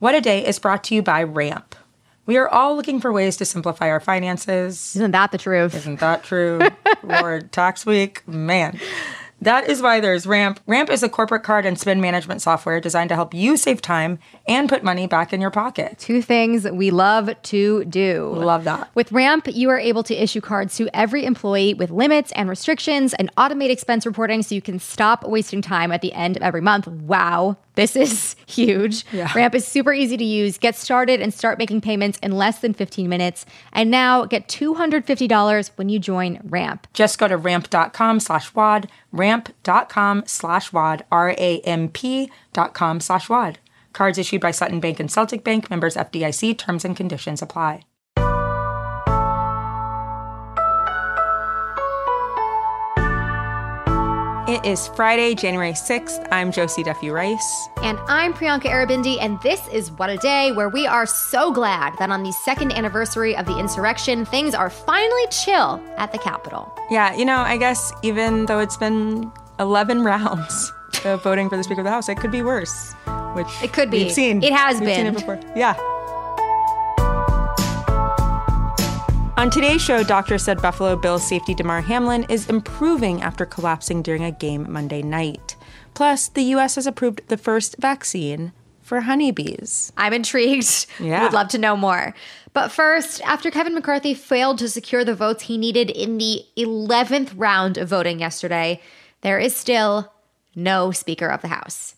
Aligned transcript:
What 0.00 0.14
a 0.14 0.20
Day 0.20 0.46
is 0.46 0.60
brought 0.60 0.84
to 0.84 0.94
you 0.94 1.02
by 1.02 1.24
Ramp. 1.24 1.74
We 2.24 2.36
are 2.36 2.48
all 2.48 2.76
looking 2.76 3.00
for 3.00 3.12
ways 3.12 3.36
to 3.38 3.44
simplify 3.44 3.88
our 3.88 3.98
finances. 3.98 4.94
Isn't 4.94 5.10
that 5.10 5.32
the 5.32 5.38
truth? 5.38 5.74
Isn't 5.74 5.98
that 5.98 6.22
true? 6.22 6.60
Lord, 7.02 7.50
tax 7.50 7.84
week, 7.84 8.22
man. 8.28 8.78
That 9.40 9.68
is 9.68 9.82
why 9.82 9.98
there's 9.98 10.24
Ramp. 10.24 10.60
Ramp 10.68 10.88
is 10.88 11.02
a 11.02 11.08
corporate 11.08 11.42
card 11.42 11.66
and 11.66 11.76
spend 11.76 12.00
management 12.00 12.42
software 12.42 12.80
designed 12.80 13.08
to 13.08 13.16
help 13.16 13.34
you 13.34 13.56
save 13.56 13.82
time 13.82 14.20
and 14.46 14.68
put 14.68 14.84
money 14.84 15.08
back 15.08 15.32
in 15.32 15.40
your 15.40 15.50
pocket. 15.50 15.98
Two 15.98 16.22
things 16.22 16.68
we 16.70 16.92
love 16.92 17.30
to 17.42 17.84
do. 17.86 18.32
Love 18.36 18.62
that. 18.64 18.90
With 18.94 19.10
Ramp, 19.10 19.48
you 19.48 19.68
are 19.70 19.80
able 19.80 20.04
to 20.04 20.14
issue 20.14 20.40
cards 20.40 20.76
to 20.76 20.88
every 20.94 21.24
employee 21.24 21.74
with 21.74 21.90
limits 21.90 22.30
and 22.36 22.48
restrictions 22.48 23.14
and 23.14 23.34
automate 23.34 23.70
expense 23.70 24.06
reporting 24.06 24.44
so 24.44 24.54
you 24.54 24.62
can 24.62 24.78
stop 24.78 25.24
wasting 25.24 25.60
time 25.60 25.90
at 25.90 26.02
the 26.02 26.12
end 26.12 26.36
of 26.36 26.44
every 26.44 26.60
month. 26.60 26.86
Wow. 26.86 27.56
This 27.78 27.94
is 27.94 28.34
huge. 28.48 29.04
Yeah. 29.12 29.32
Ramp 29.36 29.54
is 29.54 29.64
super 29.64 29.92
easy 29.92 30.16
to 30.16 30.24
use. 30.24 30.58
Get 30.58 30.74
started 30.74 31.20
and 31.20 31.32
start 31.32 31.58
making 31.60 31.80
payments 31.80 32.18
in 32.18 32.32
less 32.32 32.58
than 32.58 32.74
15 32.74 33.08
minutes. 33.08 33.46
And 33.72 33.88
now 33.88 34.24
get 34.24 34.48
$250 34.48 35.70
when 35.76 35.88
you 35.88 36.00
join 36.00 36.40
Ramp. 36.42 36.88
Just 36.92 37.20
go 37.20 37.28
to 37.28 37.36
ramp.com 37.36 38.18
slash 38.18 38.52
WAD, 38.52 38.90
ramp.com 39.12 40.24
slash 40.26 40.72
WAD, 40.72 41.04
R-A-M-P 41.12 42.32
dot 42.52 42.74
com 42.74 42.98
slash 42.98 43.28
WAD. 43.28 43.60
Cards 43.92 44.18
issued 44.18 44.40
by 44.40 44.50
Sutton 44.50 44.80
Bank 44.80 44.98
and 44.98 45.08
Celtic 45.08 45.44
Bank, 45.44 45.70
members 45.70 45.94
FDIC, 45.94 46.58
terms 46.58 46.84
and 46.84 46.96
conditions 46.96 47.42
apply. 47.42 47.84
It 54.48 54.64
is 54.64 54.88
Friday, 54.88 55.34
January 55.34 55.72
6th. 55.72 56.26
I'm 56.30 56.50
Josie 56.50 56.82
Duffy 56.82 57.10
Rice. 57.10 57.68
And 57.82 57.98
I'm 58.08 58.32
Priyanka 58.32 58.62
Aribindi, 58.64 59.18
and 59.20 59.38
this 59.42 59.60
is 59.68 59.92
What 59.92 60.08
a 60.08 60.16
Day, 60.16 60.52
where 60.52 60.70
we 60.70 60.86
are 60.86 61.04
so 61.04 61.52
glad 61.52 61.92
that 61.98 62.08
on 62.10 62.22
the 62.22 62.32
second 62.32 62.72
anniversary 62.72 63.36
of 63.36 63.44
the 63.44 63.58
insurrection, 63.58 64.24
things 64.24 64.54
are 64.54 64.70
finally 64.70 65.26
chill 65.30 65.82
at 65.98 66.12
the 66.12 66.18
Capitol. 66.18 66.72
Yeah, 66.90 67.14
you 67.14 67.26
know, 67.26 67.36
I 67.36 67.58
guess 67.58 67.92
even 68.02 68.46
though 68.46 68.58
it's 68.60 68.78
been 68.78 69.30
11 69.60 70.02
rounds 70.04 70.72
of 71.04 71.22
voting 71.22 71.50
for 71.50 71.58
the 71.58 71.64
Speaker 71.64 71.82
of 71.82 71.84
the 71.84 71.90
House, 71.90 72.08
it 72.08 72.16
could 72.16 72.30
be 72.32 72.40
worse. 72.40 72.94
Which 73.34 73.48
It 73.62 73.74
could 73.74 73.90
be. 73.90 74.04
We've 74.04 74.12
seen. 74.12 74.42
It 74.42 74.54
has 74.54 74.80
We've 74.80 74.88
Seen 74.88 75.04
been. 75.04 75.14
it 75.14 75.18
before. 75.18 75.38
Yeah. 75.54 75.74
On 79.38 79.50
today's 79.50 79.80
show, 79.80 80.02
doctors 80.02 80.42
said 80.42 80.60
Buffalo 80.60 80.96
Bills 80.96 81.24
safety 81.24 81.54
Damar 81.54 81.80
Hamlin 81.80 82.26
is 82.28 82.48
improving 82.48 83.22
after 83.22 83.46
collapsing 83.46 84.02
during 84.02 84.24
a 84.24 84.32
game 84.32 84.68
Monday 84.68 85.00
night. 85.00 85.54
Plus, 85.94 86.26
the 86.26 86.42
U.S. 86.42 86.74
has 86.74 86.88
approved 86.88 87.22
the 87.28 87.36
first 87.36 87.76
vaccine 87.78 88.50
for 88.82 89.02
honeybees. 89.02 89.92
I'm 89.96 90.12
intrigued. 90.12 90.86
Yeah. 90.98 91.22
Would 91.22 91.34
love 91.34 91.46
to 91.50 91.58
know 91.58 91.76
more. 91.76 92.16
But 92.52 92.72
first, 92.72 93.20
after 93.20 93.48
Kevin 93.52 93.76
McCarthy 93.76 94.12
failed 94.12 94.58
to 94.58 94.68
secure 94.68 95.04
the 95.04 95.14
votes 95.14 95.44
he 95.44 95.56
needed 95.56 95.88
in 95.88 96.18
the 96.18 96.44
11th 96.56 97.32
round 97.36 97.78
of 97.78 97.88
voting 97.88 98.18
yesterday, 98.18 98.80
there 99.20 99.38
is 99.38 99.54
still 99.54 100.12
no 100.56 100.90
Speaker 100.90 101.28
of 101.28 101.42
the 101.42 101.48
House. 101.48 101.94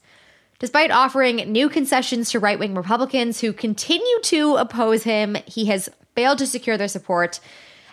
Despite 0.59 0.91
offering 0.91 1.37
new 1.51 1.71
concessions 1.71 2.29
to 2.33 2.39
right 2.39 2.59
wing 2.59 2.75
Republicans 2.75 3.41
who 3.41 3.55
continue 3.55 4.21
to 4.25 4.57
oppose 4.57 5.05
him, 5.05 5.39
he 5.47 5.65
has 5.65 5.89
failed 6.21 6.37
to 6.39 6.47
secure 6.47 6.77
their 6.77 6.87
support. 6.89 7.41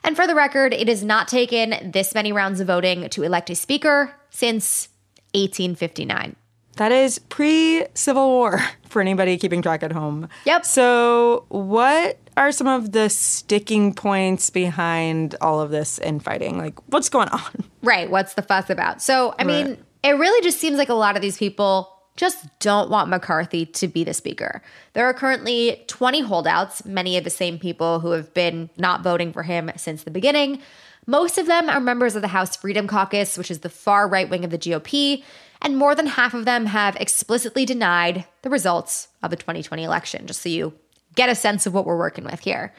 And 0.03 0.13
for 0.17 0.27
the 0.27 0.35
record, 0.35 0.73
it 0.73 0.89
has 0.89 1.01
not 1.01 1.29
taken 1.29 1.91
this 1.93 2.13
many 2.13 2.33
rounds 2.33 2.59
of 2.59 2.67
voting 2.67 3.07
to 3.09 3.23
elect 3.23 3.49
a 3.49 3.55
Speaker 3.55 4.13
since 4.31 4.89
1859. 5.33 6.35
That 6.75 6.91
is 6.91 7.19
pre 7.19 7.85
Civil 7.93 8.27
War 8.27 8.59
for 8.89 9.01
anybody 9.01 9.37
keeping 9.37 9.61
track 9.61 9.81
at 9.81 9.93
home. 9.93 10.27
Yep. 10.45 10.65
So, 10.65 11.45
what 11.47 12.17
are 12.35 12.51
some 12.51 12.67
of 12.67 12.91
the 12.91 13.09
sticking 13.09 13.93
points 13.93 14.49
behind 14.49 15.35
all 15.39 15.61
of 15.61 15.71
this 15.71 15.97
infighting? 15.99 16.57
Like, 16.57 16.77
what's 16.91 17.07
going 17.09 17.29
on? 17.29 17.63
Right. 17.81 18.11
What's 18.11 18.33
the 18.33 18.41
fuss 18.41 18.69
about? 18.69 19.01
So, 19.01 19.33
I 19.39 19.45
mean, 19.45 19.67
Right. 19.67 19.79
it 20.03 20.11
really 20.17 20.41
just 20.43 20.59
seems 20.59 20.77
like 20.77 20.89
a 20.89 20.93
lot 20.93 21.15
of 21.15 21.21
these 21.21 21.37
people 21.37 21.96
just 22.17 22.47
don't 22.59 22.89
want 22.89 23.09
McCarthy 23.09 23.65
to 23.65 23.87
be 23.87 24.03
the 24.03 24.13
speaker. 24.13 24.61
There 24.93 25.05
are 25.05 25.13
currently 25.13 25.83
20 25.87 26.21
holdouts, 26.21 26.83
many 26.83 27.15
of 27.15 27.23
the 27.23 27.29
same 27.29 27.57
people 27.57 27.99
who 27.99 28.11
have 28.11 28.33
been 28.33 28.69
not 28.77 29.01
voting 29.01 29.31
for 29.31 29.43
him 29.43 29.71
since 29.77 30.03
the 30.03 30.11
beginning. 30.11 30.59
Most 31.05 31.37
of 31.37 31.45
them 31.45 31.69
are 31.69 31.79
members 31.79 32.15
of 32.15 32.21
the 32.21 32.27
House 32.27 32.57
Freedom 32.57 32.87
Caucus, 32.87 33.37
which 33.37 33.49
is 33.49 33.59
the 33.59 33.69
far 33.69 34.09
right 34.09 34.29
wing 34.29 34.43
of 34.43 34.51
the 34.51 34.57
GOP, 34.57 35.23
and 35.61 35.77
more 35.77 35.95
than 35.95 36.07
half 36.07 36.33
of 36.33 36.43
them 36.43 36.65
have 36.65 36.97
explicitly 36.97 37.65
denied 37.65 38.25
the 38.41 38.49
results 38.49 39.07
of 39.23 39.29
the 39.29 39.37
2020 39.37 39.83
election, 39.83 40.27
just 40.27 40.41
so 40.41 40.49
you 40.49 40.73
get 41.15 41.29
a 41.29 41.35
sense 41.35 41.65
of 41.65 41.73
what 41.73 41.85
we're 41.85 41.97
working 41.97 42.25
with 42.25 42.41
here. 42.41 42.73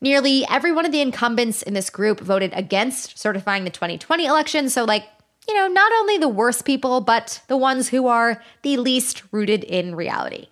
Nearly 0.00 0.44
every 0.50 0.72
one 0.72 0.84
of 0.84 0.92
the 0.92 1.00
incumbents 1.00 1.62
in 1.62 1.74
this 1.74 1.88
group 1.88 2.20
voted 2.20 2.52
against 2.54 3.18
certifying 3.18 3.64
the 3.64 3.70
2020 3.70 4.26
election. 4.26 4.68
So, 4.68 4.84
like, 4.84 5.04
you 5.48 5.54
know, 5.54 5.68
not 5.68 5.92
only 5.92 6.18
the 6.18 6.28
worst 6.28 6.64
people, 6.64 7.00
but 7.00 7.42
the 7.48 7.56
ones 7.56 7.88
who 7.88 8.06
are 8.06 8.42
the 8.62 8.76
least 8.76 9.22
rooted 9.32 9.64
in 9.64 9.94
reality. 9.94 10.48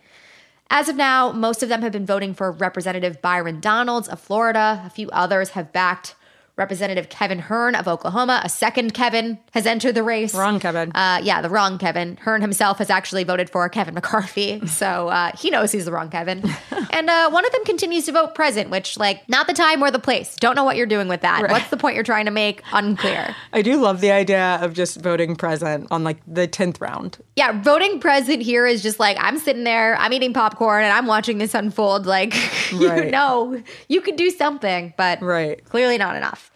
As 0.69 0.89
of 0.89 0.97
now, 0.97 1.33
most 1.33 1.63
of 1.63 1.69
them 1.69 1.83
have 1.83 1.93
been 1.93 2.07
voting 2.07 2.33
for 2.33 2.53
Representative 2.53 3.21
Byron 3.21 3.61
Donalds 3.61 4.09
of 4.09 4.21
Florida. 4.21 4.83
A 4.87 4.91
few 4.91 5.11
others 5.11 5.51
have 5.51 5.73
backed 5.73 6.15
Representative 6.61 7.09
Kevin 7.09 7.39
Hern 7.39 7.75
of 7.75 7.89
Oklahoma. 7.89 8.43
A 8.45 8.49
second 8.51 8.93
Kevin 8.93 9.39
has 9.53 9.65
entered 9.67 9.95
the 9.95 10.03
race. 10.03 10.35
Wrong, 10.35 10.61
Kevin. 10.61 10.93
Uh, 10.93 11.19
yeah, 11.23 11.41
the 11.41 11.49
wrong 11.49 11.79
Kevin. 11.79 12.19
Hern 12.19 12.43
himself 12.43 12.77
has 12.79 12.91
actually 12.91 13.25
voted 13.25 13.49
for 13.49 13.67
Kevin 13.71 13.95
McCarthy, 13.95 14.65
so 14.67 15.09
uh, 15.09 15.33
he 15.37 15.49
knows 15.49 15.73
he's 15.73 15.87
the 15.87 15.93
wrong 15.93 16.11
Kevin. 16.11 16.43
and 16.91 17.09
uh, 17.09 17.31
one 17.31 17.47
of 17.47 17.53
them 17.53 17.65
continues 17.65 18.05
to 18.07 18.13
vote 18.13 18.35
present, 18.35 18.69
which, 18.69 18.99
like, 18.99 19.27
not 19.27 19.47
the 19.47 19.55
time 19.55 19.83
or 19.83 19.91
the 19.91 19.99
place. 19.99 20.37
Don't 20.37 20.55
know 20.55 20.65
what 20.65 20.77
you're 20.77 20.85
doing 20.87 21.09
with 21.09 21.23
that. 21.23 21.41
Right. 21.43 21.51
What's 21.51 21.71
the 21.71 21.79
point 21.79 21.95
you're 21.95 22.05
trying 22.05 22.27
to 22.27 22.31
make? 22.31 22.63
Unclear. 22.73 23.35
I 23.55 23.63
do 23.63 23.81
love 23.81 24.03
the 24.03 24.11
idea 24.13 24.59
of 24.61 24.75
just 24.75 25.01
voting 25.01 25.37
present 25.37 25.87
on 25.91 26.05
like 26.05 26.19
the 26.27 26.47
10th 26.47 26.79
round. 26.81 27.17
Yeah, 27.37 27.59
voting 27.63 28.01
present 28.01 28.43
here 28.43 28.67
is 28.67 28.83
just 28.83 29.01
like 29.01 29.17
I'm 29.19 29.39
sitting 29.39 29.65
there, 29.65 29.97
I'm 29.97 30.13
eating 30.13 30.35
popcorn, 30.35 30.85
and 30.85 30.93
I'm 30.93 31.07
watching 31.07 31.39
this 31.39 31.55
unfold. 31.55 32.05
Like, 32.05 32.35
you 32.71 33.11
know, 33.11 33.63
you 33.89 34.03
could 34.03 34.17
do 34.17 34.29
something, 34.29 34.93
but 34.99 35.23
Right. 35.23 35.65
clearly 35.65 35.97
not 35.97 36.17
enough. 36.17 36.50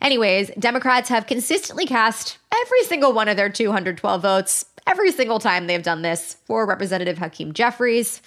Anyways, 0.00 0.50
Democrats 0.58 1.08
have 1.08 1.26
consistently 1.26 1.86
cast 1.86 2.38
every 2.52 2.84
single 2.84 3.12
one 3.12 3.28
of 3.28 3.36
their 3.36 3.50
212 3.50 4.22
votes 4.22 4.64
every 4.86 5.12
single 5.12 5.38
time 5.38 5.66
they've 5.66 5.82
done 5.82 6.02
this 6.02 6.36
for 6.44 6.66
Representative 6.66 7.18
Hakeem 7.18 7.52
Jeffries. 7.52 8.22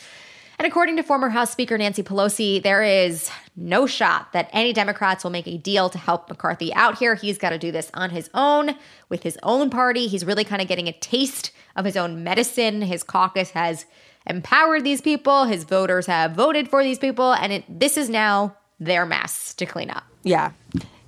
And 0.60 0.68
according 0.68 0.98
to 0.98 1.04
former 1.04 1.30
House 1.30 1.52
Speaker 1.52 1.78
Nancy 1.78 2.04
Pelosi, 2.04 2.62
there 2.62 2.84
is 2.84 3.30
no 3.56 3.88
shot 3.88 4.32
that 4.34 4.50
any 4.54 4.72
Democrats 4.72 5.24
will 5.24 5.32
make 5.32 5.48
a 5.48 5.58
deal 5.58 5.90
to 5.90 5.98
help 5.98 6.30
McCarthy 6.30 6.74
out 6.76 7.00
here. 7.00 7.16
He's 7.16 7.40
got 7.40 7.50
to 7.50 7.58
do 7.58 7.72
this 7.72 7.90
on 7.96 8.12
his 8.12 8.30
own 8.36 8.76
with 9.10 9.24
his 9.24 9.38
own 9.42 9.70
party. 9.72 10.08
He's 10.08 10.24
really 10.24 10.44
kind 10.44 10.62
of 10.62 10.68
getting 10.68 10.88
a 10.88 10.94
taste 10.94 11.52
of 11.76 11.86
his 11.86 11.98
own 11.98 12.24
medicine. 12.24 12.84
His 12.84 13.04
caucus 13.04 13.50
has 13.52 13.86
empowered 14.26 14.84
these 14.84 15.02
people, 15.02 15.46
his 15.46 15.64
voters 15.64 16.06
have 16.06 16.32
voted 16.32 16.70
for 16.70 16.84
these 16.84 17.00
people, 17.00 17.34
and 17.34 17.52
it, 17.52 17.66
this 17.68 17.98
is 17.98 18.10
now 18.10 18.56
their 18.80 19.06
mess 19.06 19.54
to 19.56 19.66
clean 19.66 19.90
up. 19.90 20.04
Yeah. 20.24 20.52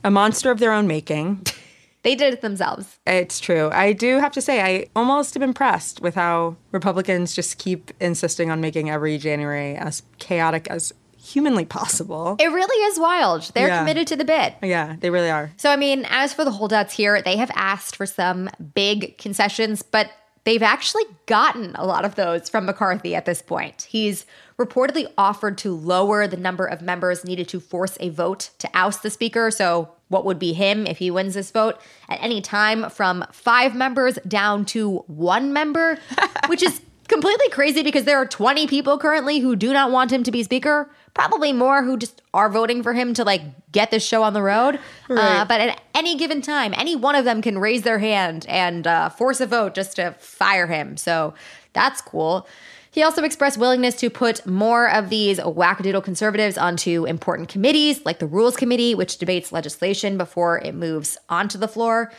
A 0.05 0.11
monster 0.11 0.51
of 0.51 0.59
their 0.59 0.71
own 0.71 0.87
making. 0.87 1.45
They 2.03 2.13
did 2.13 2.35
it 2.35 2.41
themselves. 2.41 2.99
It's 3.07 3.39
true. 3.39 3.71
I 3.73 3.91
do 3.91 4.19
have 4.19 4.31
to 4.33 4.41
say, 4.41 4.61
I 4.61 4.85
almost 4.95 5.35
am 5.35 5.41
impressed 5.41 6.01
with 6.01 6.13
how 6.13 6.55
Republicans 6.71 7.33
just 7.33 7.57
keep 7.57 7.89
insisting 7.99 8.51
on 8.51 8.61
making 8.61 8.91
every 8.91 9.17
January 9.17 9.75
as 9.75 10.03
chaotic 10.19 10.67
as 10.69 10.93
humanly 11.17 11.65
possible. 11.65 12.35
It 12.39 12.45
really 12.49 12.77
is 12.91 12.99
wild. 12.99 13.49
They're 13.55 13.69
Yeah. 13.69 13.79
committed 13.79 14.05
to 14.09 14.15
the 14.17 14.23
bit. 14.23 14.53
Yeah, 14.61 14.97
they 14.99 15.09
really 15.09 15.31
are. 15.31 15.49
So, 15.57 15.71
I 15.71 15.77
mean, 15.77 16.05
as 16.11 16.31
for 16.31 16.45
the 16.45 16.51
holdouts 16.51 16.93
here, 16.93 17.23
they 17.23 17.37
have 17.37 17.49
asked 17.55 17.95
for 17.95 18.05
some 18.05 18.51
big 18.75 19.17
concessions, 19.17 19.81
but 19.81 20.11
they've 20.43 20.61
actually 20.61 21.05
gotten 21.25 21.71
a 21.73 21.87
lot 21.87 22.05
of 22.05 22.13
those 22.13 22.49
from 22.49 22.67
McCarthy 22.67 23.15
at 23.15 23.25
this 23.25 23.41
point. 23.41 23.87
He's 23.89 24.27
reportedly 24.57 25.07
offered 25.17 25.57
to 25.59 25.75
lower 25.75 26.27
the 26.27 26.37
number 26.37 26.65
of 26.65 26.81
members 26.81 27.25
needed 27.25 27.47
to 27.49 27.59
force 27.59 27.97
a 27.99 28.09
vote 28.09 28.51
to 28.59 28.69
oust 28.73 29.03
the 29.03 29.09
speaker. 29.09 29.51
So, 29.51 29.89
what 30.07 30.23
would 30.25 30.37
be 30.37 30.53
him 30.53 30.85
if 30.85 30.99
he 30.99 31.09
wins 31.09 31.33
this 31.33 31.51
vote? 31.51 31.79
At 32.07 32.21
any 32.21 32.39
time 32.39 32.89
from 32.89 33.25
five 33.31 33.75
members 33.75 34.19
down 34.27 34.65
to 34.65 34.97
one 35.07 35.51
member, 35.51 35.97
which 36.47 36.61
is 36.61 36.79
completely 37.07 37.49
crazy 37.49 37.83
because 37.83 38.05
there 38.05 38.17
are 38.17 38.25
20 38.25 38.67
people 38.67 38.97
currently 38.97 39.39
who 39.39 39.55
do 39.55 39.73
not 39.73 39.91
want 39.91 40.11
him 40.11 40.23
to 40.23 40.31
be 40.31 40.43
speaker. 40.43 40.89
Probably 41.13 41.53
more 41.53 41.83
who 41.83 41.97
just 41.97 42.21
are 42.33 42.49
voting 42.49 42.83
for 42.83 42.93
him 42.93 43.13
to 43.15 43.23
like 43.23 43.41
get 43.71 43.89
this 43.89 44.05
show 44.05 44.23
on 44.23 44.33
the 44.33 44.41
road. 44.41 44.79
Uh, 45.09 45.45
but 45.45 45.61
at 45.61 45.81
any 45.93 46.17
given 46.17 46.41
time 46.41 46.73
any 46.75 46.95
one 46.95 47.15
of 47.15 47.25
them 47.25 47.41
can 47.41 47.57
raise 47.57 47.83
their 47.83 47.99
hand 47.99 48.45
and 48.47 48.85
uh, 48.85 49.09
force 49.09 49.39
a 49.39 49.47
vote 49.47 49.75
just 49.75 49.95
to 49.95 50.11
fire 50.19 50.67
him. 50.67 50.97
So 50.97 51.33
that's 51.73 52.01
cool 52.01 52.47
he 52.95 53.03
also 53.03 53.23
expressed 53.23 53.59
willingness 53.59 53.95
to 53.95 54.09
put 54.09 54.45
more 54.47 54.89
of 54.89 55.09
these 55.09 55.37
wackadoodle 55.39 56.03
conservatives 56.03 56.57
onto 56.57 57.05
important 57.05 57.49
committees 57.49 58.03
like 58.05 58.17
the 58.17 58.25
rules 58.25 58.55
committee 58.55 58.95
which 58.95 59.19
debates 59.19 59.51
legislation 59.51 60.17
before 60.17 60.59
it 60.59 60.73
moves 60.73 61.17
onto 61.29 61.59
the 61.59 61.67
floor 61.67 62.11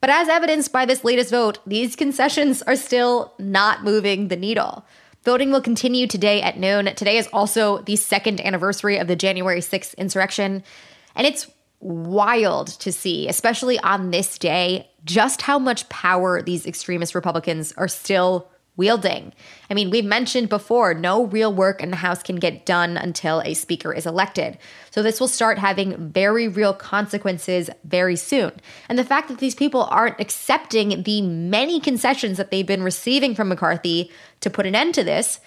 but 0.00 0.10
as 0.10 0.28
evidenced 0.28 0.72
by 0.72 0.86
this 0.86 1.04
latest 1.04 1.30
vote, 1.30 1.58
these 1.66 1.94
concessions 1.94 2.62
are 2.62 2.76
still 2.76 3.34
not 3.38 3.84
moving 3.84 4.28
the 4.28 4.36
needle. 4.36 4.86
Voting 5.24 5.50
will 5.50 5.60
continue 5.60 6.06
today 6.06 6.40
at 6.40 6.58
noon. 6.58 6.86
Today 6.94 7.18
is 7.18 7.28
also 7.32 7.82
the 7.82 7.96
second 7.96 8.40
anniversary 8.40 8.96
of 8.96 9.06
the 9.06 9.16
January 9.16 9.60
6th 9.60 9.94
insurrection. 9.98 10.64
And 11.14 11.26
it's 11.26 11.50
wild 11.80 12.68
to 12.80 12.92
see, 12.92 13.28
especially 13.28 13.78
on 13.80 14.10
this 14.10 14.38
day, 14.38 14.88
just 15.04 15.42
how 15.42 15.58
much 15.58 15.88
power 15.90 16.40
these 16.40 16.66
extremist 16.66 17.14
Republicans 17.14 17.74
are 17.76 17.88
still 17.88 18.48
wielding. 18.80 19.34
I 19.68 19.74
mean, 19.74 19.90
we've 19.90 20.06
mentioned 20.06 20.48
before, 20.48 20.94
no 20.94 21.26
real 21.26 21.52
work 21.52 21.82
in 21.82 21.90
the 21.90 21.96
House 21.96 22.22
can 22.22 22.36
get 22.36 22.64
done 22.64 22.96
until 22.96 23.42
a 23.42 23.52
speaker 23.52 23.92
is 23.92 24.06
elected. 24.06 24.56
So 24.90 25.02
this 25.02 25.20
will 25.20 25.28
start 25.28 25.58
having 25.58 26.08
very 26.08 26.48
real 26.48 26.72
consequences 26.72 27.68
very 27.84 28.16
soon. 28.16 28.52
And 28.88 28.98
the 28.98 29.04
fact 29.04 29.28
that 29.28 29.36
these 29.36 29.54
people 29.54 29.82
aren't 29.82 30.18
accepting 30.18 31.02
the 31.02 31.20
many 31.20 31.78
concessions 31.78 32.38
that 32.38 32.50
they've 32.50 32.66
been 32.66 32.82
receiving 32.82 33.34
from 33.34 33.50
McCarthy 33.50 34.10
to 34.40 34.48
put 34.48 34.64
an 34.64 34.74
end 34.74 34.94
to 34.94 35.04
this 35.04 35.40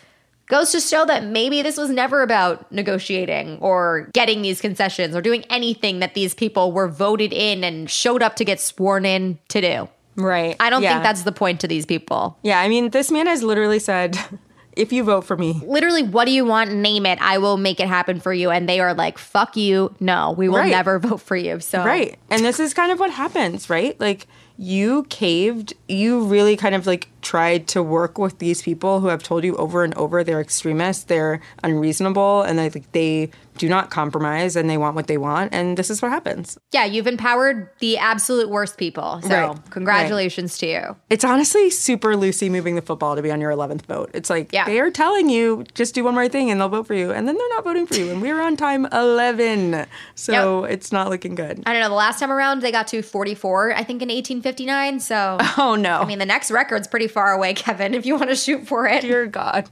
goes 0.45 0.71
to 0.73 0.79
show 0.79 1.03
that 1.05 1.25
maybe 1.25 1.63
this 1.63 1.77
was 1.77 1.89
never 1.89 2.21
about 2.21 2.71
negotiating 2.71 3.57
or 3.61 4.11
getting 4.13 4.43
these 4.43 4.61
concessions 4.61 5.15
or 5.15 5.21
doing 5.23 5.43
anything 5.49 6.01
that 6.01 6.13
these 6.13 6.35
people 6.35 6.71
were 6.71 6.87
voted 6.87 7.33
in 7.33 7.63
and 7.63 7.89
showed 7.89 8.21
up 8.21 8.35
to 8.35 8.45
get 8.45 8.59
sworn 8.59 9.05
in 9.05 9.39
to 9.47 9.59
do. 9.59 9.89
Right. 10.15 10.55
I 10.59 10.69
don't 10.69 10.83
Yeah. 10.83 10.93
think 10.93 11.03
that's 11.03 11.23
the 11.23 11.31
point 11.31 11.59
to 11.61 11.67
these 11.67 11.85
people. 11.85 12.37
Yeah, 12.43 12.59
I 12.59 12.67
mean, 12.69 12.89
this 12.91 13.09
man 13.11 13.27
has 13.27 13.41
literally 13.43 13.79
said, 13.79 14.17
if 14.73 14.91
you 14.93 15.03
vote 15.03 15.21
for 15.21 15.37
me, 15.37 15.61
Literally, 15.65 16.03
what 16.03 16.25
do 16.25 16.31
you 16.31 16.45
want? 16.45 16.71
Name 16.73 17.05
it. 17.05 17.19
I 17.21 17.37
will 17.37 17.57
make 17.57 17.79
it 17.79 17.87
happen 17.87 18.19
for 18.19 18.33
you. 18.33 18.49
And 18.51 18.67
they 18.69 18.79
are 18.79 18.93
like, 18.93 19.17
fuck 19.17 19.55
you. 19.57 19.93
No, 19.99 20.31
we 20.31 20.49
will 20.49 20.57
Right. 20.59 20.71
never 20.71 20.99
vote 21.07 21.21
for 21.21 21.35
you. 21.35 21.59
So, 21.59 21.83
Right. 21.83 22.17
And 22.29 22.43
this 22.43 22.59
is 22.59 22.73
kind 22.73 22.91
of 22.91 22.99
what 22.99 23.11
happens, 23.11 23.69
right? 23.69 23.99
Like 23.99 24.27
you 24.57 25.03
caved, 25.09 25.73
you 25.87 26.23
really 26.25 26.55
kind 26.57 26.75
of 26.75 26.85
like 26.87 27.07
tried 27.23 27.67
to 27.69 27.81
work 27.81 28.17
with 28.19 28.37
these 28.39 28.61
people 28.61 28.99
who 28.99 29.07
have 29.07 29.23
told 29.23 29.43
you 29.43 29.55
over 29.55 29.83
and 29.83 29.93
over 29.95 30.23
they're 30.23 30.41
extremists, 30.41 31.05
they're 31.05 31.41
unreasonable, 31.63 32.41
and 32.43 32.59
they 32.59 32.69
like 32.69 32.91
they 32.91 33.31
do 33.57 33.69
not 33.69 33.91
compromise 33.91 34.55
and 34.55 34.67
they 34.67 34.77
want 34.77 34.95
what 34.95 35.05
they 35.07 35.17
want, 35.17 35.53
and 35.53 35.77
this 35.77 35.89
is 35.91 36.01
what 36.01 36.09
happens. 36.11 36.57
yeah, 36.71 36.85
you've 36.85 37.05
empowered 37.05 37.69
the 37.79 37.97
absolute 37.99 38.49
worst 38.49 38.77
people. 38.77 39.21
So, 39.21 39.29
Right. 39.29 39.57
congratulations 39.69 40.57
to 40.57 40.65
you. 40.67 40.95
It's 41.11 41.23
honestly 41.23 41.69
super 41.69 42.15
Lucy 42.17 42.49
moving 42.49 42.75
the 42.75 42.81
football 42.81 43.15
to 43.15 43.21
be 43.21 43.29
on 43.31 43.39
your 43.39 43.51
11th 43.51 43.85
vote. 43.85 44.09
It's 44.15 44.29
like 44.29 44.51
Yeah. 44.51 44.65
they 44.65 44.79
are 44.79 44.89
telling 44.89 45.29
you 45.29 45.65
just 45.75 45.93
do 45.93 46.03
one 46.03 46.15
right 46.15 46.31
thing 46.31 46.49
and 46.49 46.59
they'll 46.59 46.67
vote 46.69 46.87
for 46.87 46.95
you, 46.95 47.11
and 47.11 47.27
then 47.27 47.37
they're 47.37 47.49
not 47.49 47.63
voting 47.63 47.85
for 47.85 47.93
you, 47.95 48.09
and 48.09 48.21
we're 48.23 48.41
on 48.41 48.57
time 48.57 48.87
11. 48.91 49.85
So 50.15 50.63
it's 50.63 50.91
not 50.91 51.09
looking 51.11 51.35
good. 51.35 51.61
I 51.67 51.73
don't 51.73 51.81
know. 51.81 51.89
The 51.89 51.95
last 51.95 52.19
time 52.19 52.31
around, 52.31 52.61
they 52.63 52.71
got 52.71 52.87
to 52.87 53.03
44, 53.03 53.73
I 53.73 53.83
think, 53.83 54.01
in 54.01 54.09
1859. 54.09 54.99
So, 54.99 55.37
Oh 55.59 55.75
no. 55.75 55.99
I 55.99 56.05
mean, 56.05 56.17
the 56.19 56.25
next 56.25 56.49
record's 56.49 56.87
pretty 56.87 57.07
far 57.13 57.31
away, 57.31 57.53
Kevin, 57.53 57.93
if 57.93 58.05
you 58.05 58.15
want 58.15 58.29
to 58.29 58.35
shoot 58.35 58.67
for 58.67 58.87
it. 58.87 59.01
Dear 59.01 59.27
God, 59.27 59.69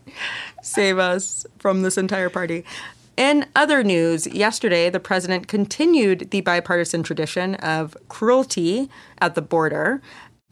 save 0.62 0.98
us 0.98 1.46
from 1.58 1.82
this 1.82 1.98
entire 1.98 2.30
party. 2.30 2.64
In 3.18 3.46
other 3.56 3.84
news, 3.84 4.26
yesterday 4.28 4.90
the 4.90 5.00
president 5.00 5.48
continued 5.48 6.32
the 6.32 6.42
bipartisan 6.42 7.04
tradition 7.04 7.56
of 7.56 7.98
cruelty 8.08 8.90
at 9.20 9.36
the 9.36 9.42
border. 9.42 10.02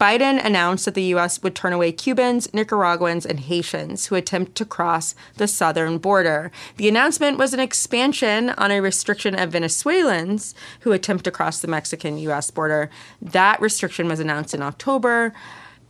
Biden 0.00 0.42
announced 0.42 0.86
that 0.86 0.94
the 0.94 1.02
U.S. 1.14 1.42
would 1.42 1.54
turn 1.54 1.74
away 1.74 1.92
Cubans, 1.92 2.52
Nicaraguans, 2.54 3.26
and 3.26 3.38
Haitians 3.38 4.06
who 4.06 4.14
attempt 4.14 4.54
to 4.54 4.64
cross 4.64 5.14
the 5.36 5.46
southern 5.46 5.98
border. 5.98 6.50
The 6.78 6.88
announcement 6.88 7.36
was 7.36 7.52
an 7.52 7.60
expansion 7.60 8.48
on 8.50 8.70
a 8.70 8.80
restriction 8.80 9.34
of 9.34 9.52
Venezuelans 9.52 10.54
who 10.80 10.92
attempt 10.92 11.24
to 11.24 11.30
cross 11.30 11.60
the 11.60 11.68
Mexican 11.68 12.16
U.S. 12.16 12.50
border. 12.50 12.88
That 13.20 13.60
restriction 13.60 14.08
was 14.08 14.20
announced 14.20 14.54
in 14.54 14.62
October. 14.62 15.34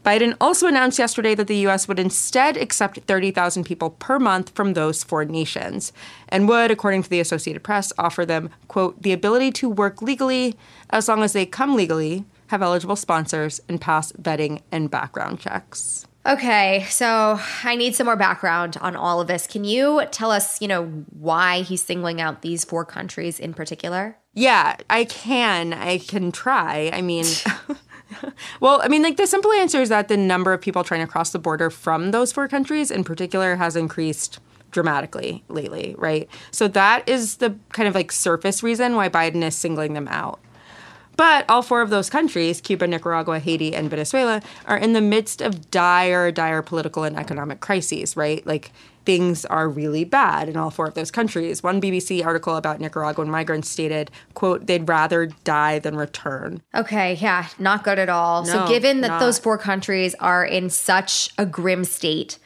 Biden 0.05 0.35
also 0.41 0.67
announced 0.67 0.99
yesterday 0.99 1.35
that 1.35 1.47
the 1.47 1.59
U.S. 1.59 1.87
would 1.87 1.99
instead 1.99 2.57
accept 2.57 3.01
30,000 3.07 3.65
people 3.65 3.91
per 3.91 4.19
month 4.19 4.51
from 4.51 4.73
those 4.73 5.05
four 5.05 5.25
nations 5.27 5.93
and 6.29 6.49
would, 6.49 6.71
according 6.71 7.03
to 7.03 7.11
the 7.11 7.21
Associated 7.21 7.63
Press, 7.63 7.93
offer 7.99 8.25
them, 8.25 8.51
quote, 8.69 9.03
the 9.03 9.13
ability 9.13 9.53
to 9.53 9.69
work 9.69 10.01
legally 10.01 10.57
as 10.89 11.07
long 11.07 11.23
as 11.23 11.35
they 11.35 11.45
come 11.45 11.77
legally, 11.77 12.25
have 12.47 12.63
eligible 12.63 12.97
sponsors, 12.97 13.61
and 13.69 13.81
pass 13.81 14.13
vetting 14.13 14.63
and 14.73 14.91
background 14.91 15.39
checks. 15.39 16.07
Okay, 16.27 16.87
so 16.89 17.41
I 17.65 17.77
need 17.77 17.95
some 17.95 18.07
more 18.07 18.17
background 18.17 18.77
on 18.81 18.95
all 18.95 19.21
of 19.21 19.27
this. 19.27 19.47
Can 19.47 19.65
you 19.65 20.03
tell 20.11 20.31
us, 20.31 20.61
you 20.61 20.69
know, 20.69 20.85
why 21.11 21.63
he's 21.63 21.83
singling 21.83 22.21
out 22.21 22.43
these 22.43 22.65
four 22.65 22.85
countries 22.85 23.39
in 23.41 23.55
particular? 23.55 24.17
Yeah, 24.35 24.77
I 24.91 25.05
can. 25.05 25.73
I 25.73 25.99
can 25.99 26.31
try. 26.31 26.91
I 26.93 27.01
mean, 27.01 27.25
well, 28.61 28.81
I 28.83 28.89
mean, 28.89 29.03
like 29.03 29.17
the 29.17 29.27
simple 29.27 29.53
answer 29.53 29.81
is 29.81 29.89
that 29.89 30.09
the 30.09 30.17
number 30.17 30.53
of 30.53 30.61
people 30.61 30.85
trying 30.85 31.05
to 31.05 31.11
cross 31.11 31.31
the 31.31 31.39
border 31.39 31.71
from 31.71 32.11
those 32.11 32.33
four 32.33 32.49
countries 32.49 32.91
in 32.91 33.05
particular 33.05 33.57
has 33.57 33.77
increased 33.77 34.41
dramatically 34.71 35.43
lately, 35.49 35.95
right? 35.99 36.29
So 36.51 36.69
that 36.69 37.09
is 37.09 37.37
the 37.37 37.57
kind 37.73 37.89
of 37.89 37.95
like 37.95 38.13
surface 38.13 38.63
reason 38.63 38.95
why 38.95 39.09
Biden 39.09 39.43
is 39.43 39.57
singling 39.57 39.95
them 39.95 40.09
out. 40.09 40.41
But 41.17 41.45
all 41.51 41.61
four 41.61 41.83
of 41.83 41.91
those 41.91 42.09
countries, 42.09 42.63
Cuba, 42.63 42.87
Nicaragua, 42.87 43.41
Haiti, 43.41 43.75
and 43.75 43.91
Venezuela, 43.91 44.41
are 44.67 44.79
in 44.79 44.95
the 44.95 45.03
midst 45.03 45.43
of 45.43 45.71
dire, 45.71 46.33
dire 46.33 46.63
political 46.63 47.05
and 47.05 47.15
economic 47.17 47.61
crises, 47.61 48.17
right? 48.17 48.47
Like 48.47 48.73
things 49.11 49.45
are 49.47 49.69
really 49.69 50.05
bad 50.05 50.49
in 50.49 50.57
all 50.57 50.71
four 50.71 50.87
of 50.87 50.95
those 50.95 51.11
countries. 51.11 51.65
One 51.65 51.81
BBC 51.81 52.25
article 52.25 52.55
about 52.55 52.79
Nicaraguan 52.79 53.29
migrants 53.29 53.69
stated, 53.69 54.09
quote, 54.35 54.69
they'd 54.69 54.89
rather 54.89 55.27
die 55.43 55.81
than 55.81 55.97
return. 55.97 56.63
Okay, 56.77 57.15
yeah, 57.15 57.49
not 57.59 57.83
good 57.83 57.99
at 57.99 58.09
all. 58.09 58.45
so, 58.45 58.69
given 58.69 59.01
that 59.01 59.09
not. 59.09 59.19
those 59.19 59.37
four 59.37 59.59
countries 59.59 60.15
are 60.21 60.45
in 60.45 60.71
such 60.71 61.31
a 61.39 61.45
grim 61.45 61.83
state, 61.83 62.39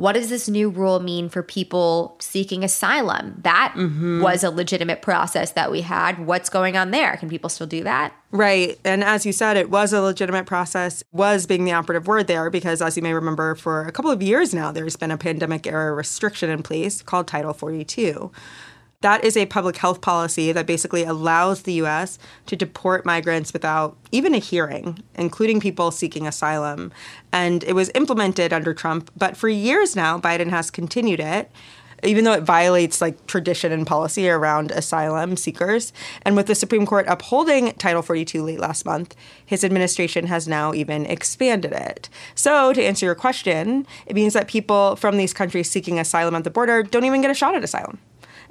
what 0.00 0.12
does 0.14 0.30
this 0.30 0.48
new 0.48 0.70
rule 0.70 0.98
mean 0.98 1.28
for 1.28 1.42
people 1.42 2.16
seeking 2.20 2.64
asylum? 2.64 3.34
That 3.42 3.74
Mm-hmm. 3.76 4.22
was 4.22 4.42
a 4.42 4.50
legitimate 4.50 5.02
process 5.02 5.52
that 5.52 5.70
we 5.70 5.82
had. 5.82 6.24
What's 6.26 6.48
going 6.48 6.74
on 6.76 6.90
there? 6.90 7.18
Can 7.18 7.28
people 7.28 7.50
still 7.50 7.66
do 7.66 7.84
that? 7.84 8.14
Right. 8.30 8.78
And 8.82 9.04
as 9.04 9.26
you 9.26 9.32
said, 9.32 9.58
it 9.58 9.68
was 9.70 9.92
a 9.92 10.00
legitimate 10.00 10.46
process, 10.46 11.04
was 11.12 11.44
being 11.46 11.64
the 11.66 11.72
operative 11.72 12.06
word 12.06 12.28
there, 12.28 12.48
because 12.48 12.80
as 12.80 12.96
you 12.96 13.02
may 13.02 13.12
remember, 13.12 13.54
for 13.54 13.82
a 13.86 13.92
couple 13.92 14.10
of 14.10 14.22
years 14.22 14.54
now, 14.54 14.72
there's 14.72 14.96
been 14.96 15.10
a 15.10 15.18
pandemic 15.18 15.66
era 15.66 15.92
restriction 15.92 16.48
in 16.48 16.62
place 16.62 17.02
called 17.02 17.26
Title 17.28 17.52
42. 17.52 18.30
That 19.02 19.24
is 19.24 19.34
a 19.34 19.46
public 19.46 19.78
health 19.78 20.02
policy 20.02 20.52
that 20.52 20.66
basically 20.66 21.04
allows 21.04 21.62
the 21.62 21.72
U.S. 21.84 22.18
to 22.44 22.54
deport 22.54 23.06
migrants 23.06 23.50
without 23.50 23.96
even 24.12 24.34
a 24.34 24.38
hearing, 24.38 25.02
including 25.14 25.58
people 25.58 25.90
seeking 25.90 26.26
asylum. 26.26 26.92
And 27.32 27.64
it 27.64 27.72
was 27.72 27.90
implemented 27.94 28.52
under 28.52 28.74
Trump, 28.74 29.10
but 29.16 29.38
for 29.38 29.48
years 29.48 29.96
now, 29.96 30.18
Biden 30.18 30.50
has 30.50 30.70
continued 30.70 31.20
it 31.20 31.50
even 32.02 32.24
though 32.24 32.32
it 32.32 32.42
violates 32.42 33.02
like 33.02 33.26
tradition 33.26 33.72
and 33.72 33.86
policy 33.86 34.26
around 34.26 34.70
asylum 34.70 35.36
seekers. 35.36 35.92
And 36.22 36.34
with 36.34 36.46
the 36.46 36.54
Supreme 36.54 36.86
Court 36.86 37.04
upholding 37.06 37.74
Title 37.74 38.00
42 38.00 38.42
late 38.42 38.58
last 38.58 38.86
month, 38.86 39.14
his 39.44 39.64
administration 39.64 40.26
has 40.26 40.48
now 40.48 40.72
even 40.72 41.04
expanded 41.04 41.72
it. 41.72 42.08
So, 42.34 42.72
to 42.72 42.82
answer 42.82 43.04
your 43.04 43.14
question, 43.14 43.86
it 44.06 44.16
means 44.16 44.32
that 44.32 44.48
people 44.48 44.96
from 44.96 45.18
these 45.18 45.34
countries 45.34 45.70
seeking 45.70 45.98
asylum 45.98 46.34
at 46.34 46.44
the 46.44 46.50
border 46.50 46.82
don't 46.82 47.04
even 47.04 47.20
get 47.20 47.30
a 47.30 47.34
shot 47.34 47.54
at 47.54 47.62
asylum. 47.62 47.98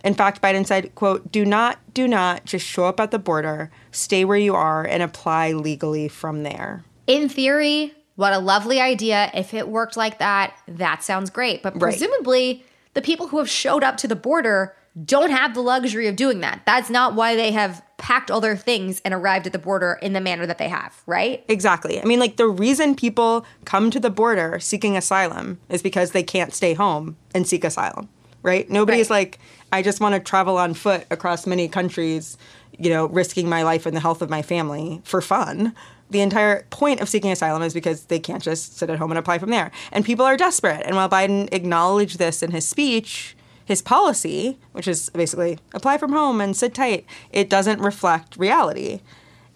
In 0.04 0.14
fact, 0.14 0.42
Biden 0.42 0.66
said, 0.66 0.94
quote, 0.96 1.32
do 1.32 1.46
not, 1.46 1.78
do 1.94 2.08
not 2.08 2.46
just 2.46 2.66
show 2.66 2.86
up 2.86 3.00
at 3.00 3.12
the 3.12 3.20
border, 3.20 3.70
stay 3.92 4.26
where 4.26 4.38
you 4.38 4.56
are, 4.56 4.84
and 4.86 5.04
apply 5.04 5.52
legally 5.52 6.08
from 6.08 6.44
there. 6.44 6.84
In 7.08 7.28
theory, 7.30 7.94
what 8.16 8.34
a 8.34 8.40
lovely 8.40 8.80
idea. 8.80 9.32
If 9.34 9.54
it 9.54 9.68
worked 9.68 9.98
like 9.98 10.20
that, 10.20 10.54
that 10.68 11.04
sounds 11.04 11.30
great. 11.30 11.64
But 11.64 11.74
Right. 11.74 11.82
presumably, 11.82 12.64
the 12.94 13.02
people 13.02 13.28
who 13.28 13.38
have 13.38 13.50
showed 13.50 13.84
up 13.84 13.98
to 13.98 14.08
the 14.08 14.16
border 14.16 14.76
don't 15.06 15.30
have 15.32 15.54
the 15.54 15.62
luxury 15.62 16.08
of 16.08 16.16
doing 16.16 16.40
that. 16.42 16.62
That's 16.66 16.90
not 16.90 17.14
why 17.16 17.36
they 17.36 17.52
have 17.52 17.82
packed 17.98 18.32
all 18.32 18.42
their 18.42 18.58
things 18.58 19.02
and 19.06 19.14
arrived 19.14 19.46
at 19.46 19.54
the 19.54 19.60
border 19.60 19.98
in 20.02 20.14
the 20.14 20.20
manner 20.20 20.46
that 20.46 20.58
they 20.58 20.68
have, 20.68 21.02
right? 21.06 21.44
Exactly. 21.48 22.02
I 22.02 22.06
mean, 22.06 22.20
like 22.20 22.38
the 22.38 22.48
reason 22.48 22.96
people 22.96 23.46
come 23.66 23.92
to 23.92 24.00
the 24.00 24.10
border 24.10 24.60
seeking 24.60 24.98
asylum 24.98 25.60
is 25.70 25.82
because 25.82 26.12
they 26.12 26.24
can't 26.24 26.54
stay 26.54 26.74
home 26.74 27.18
and 27.36 27.48
seek 27.48 27.64
asylum, 27.64 28.10
right? 28.42 28.70
Nobody's 28.70 29.10
Right. 29.10 29.18
like, 29.18 29.40
I 29.72 29.82
just 29.82 30.02
want 30.02 30.16
to 30.16 30.20
travel 30.20 30.58
on 30.58 30.74
foot 30.74 31.06
across 31.12 31.46
many 31.46 31.68
countries, 31.68 32.38
you 32.78 32.90
know, 32.90 33.06
risking 33.08 33.50
my 33.50 33.64
life 33.64 33.86
and 33.86 33.96
the 33.96 34.02
health 34.02 34.22
of 34.22 34.30
my 34.30 34.42
family 34.42 35.02
for 35.04 35.22
fun. 35.22 35.76
The 36.10 36.22
entire 36.22 36.64
point 36.72 37.02
of 37.02 37.10
seeking 37.10 37.32
asylum 37.32 37.62
is 37.62 37.74
because 37.74 38.06
they 38.06 38.20
can't 38.20 38.42
just 38.42 38.78
sit 38.78 38.90
at 38.90 38.98
home 38.98 39.12
and 39.12 39.18
apply 39.20 39.38
from 39.38 39.52
there. 39.52 39.72
And 39.92 40.04
people 40.04 40.26
are 40.26 40.38
desperate. 40.38 40.82
And 40.86 40.96
while 40.96 41.10
Biden 41.10 41.54
acknowledged 41.54 42.18
this 42.18 42.42
in 42.42 42.50
his 42.52 42.68
speech, 42.68 43.36
his 43.64 43.84
policy, 43.84 44.58
which 44.72 44.88
is 44.88 45.12
basically 45.12 45.60
apply 45.76 46.00
from 46.00 46.12
home 46.12 46.42
and 46.42 46.58
sit 46.58 46.74
tight, 46.74 47.06
it 47.32 47.50
doesn't 47.50 47.80
reflect 47.80 48.38
reality. 48.38 49.02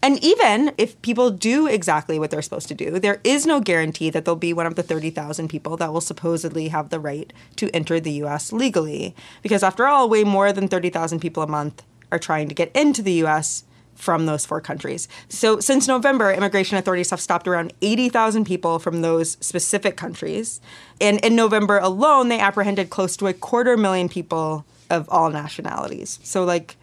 And 0.03 0.22
even 0.22 0.74
if 0.77 1.01
people 1.01 1.31
do 1.31 1.65
exactly 1.65 2.19
what 2.19 2.29
they're 2.29 2.41
supposed 2.41 2.67
to 2.67 2.75
do, 2.75 3.00
there 3.00 3.22
is 3.24 3.45
no 3.45 3.62
guarantee 3.62 4.10
that 4.10 4.25
they'll 4.25 4.36
be 4.36 4.51
one 4.51 4.65
of 4.65 4.75
the 4.75 4.83
30,000 4.83 5.48
people 5.48 5.77
that 5.77 5.93
will 5.93 6.01
supposedly 6.01 6.67
have 6.67 6.89
the 6.89 7.00
right 7.00 7.31
to 7.55 7.74
enter 7.74 8.01
the 8.01 8.12
US 8.24 8.51
legally. 8.51 9.15
Because 9.41 9.63
after 9.63 9.88
all, 9.88 10.10
way 10.10 10.25
more 10.25 10.51
than 10.51 10.67
30,000 10.67 11.22
people 11.22 11.41
a 11.41 11.48
month 11.48 11.83
are 12.12 12.19
trying 12.19 12.50
to 12.50 12.53
get 12.53 12.69
into 12.75 13.01
the 13.01 13.24
US 13.24 13.63
from 13.95 14.25
those 14.25 14.45
four 14.45 14.60
countries. 14.60 15.07
So 15.29 15.62
since 15.62 15.88
November, 15.88 16.33
immigration 16.33 16.77
authorities 16.77 17.12
have 17.12 17.22
stopped 17.22 17.48
around 17.48 17.72
80,000 17.81 18.43
people 18.43 18.79
from 18.79 19.03
those 19.03 19.38
specific 19.39 19.95
countries. 19.95 20.60
And 21.00 21.24
in 21.24 21.33
November 21.33 21.77
alone, 21.77 22.27
they 22.27 22.41
apprehended 22.41 22.89
close 22.89 23.15
to 23.17 23.27
a 23.27 23.33
quarter 23.33 23.77
million 23.77 24.10
people 24.10 24.65
of 24.89 25.07
all 25.07 25.29
nationalities. 25.29 26.19
So, 26.24 26.43
like, 26.43 26.75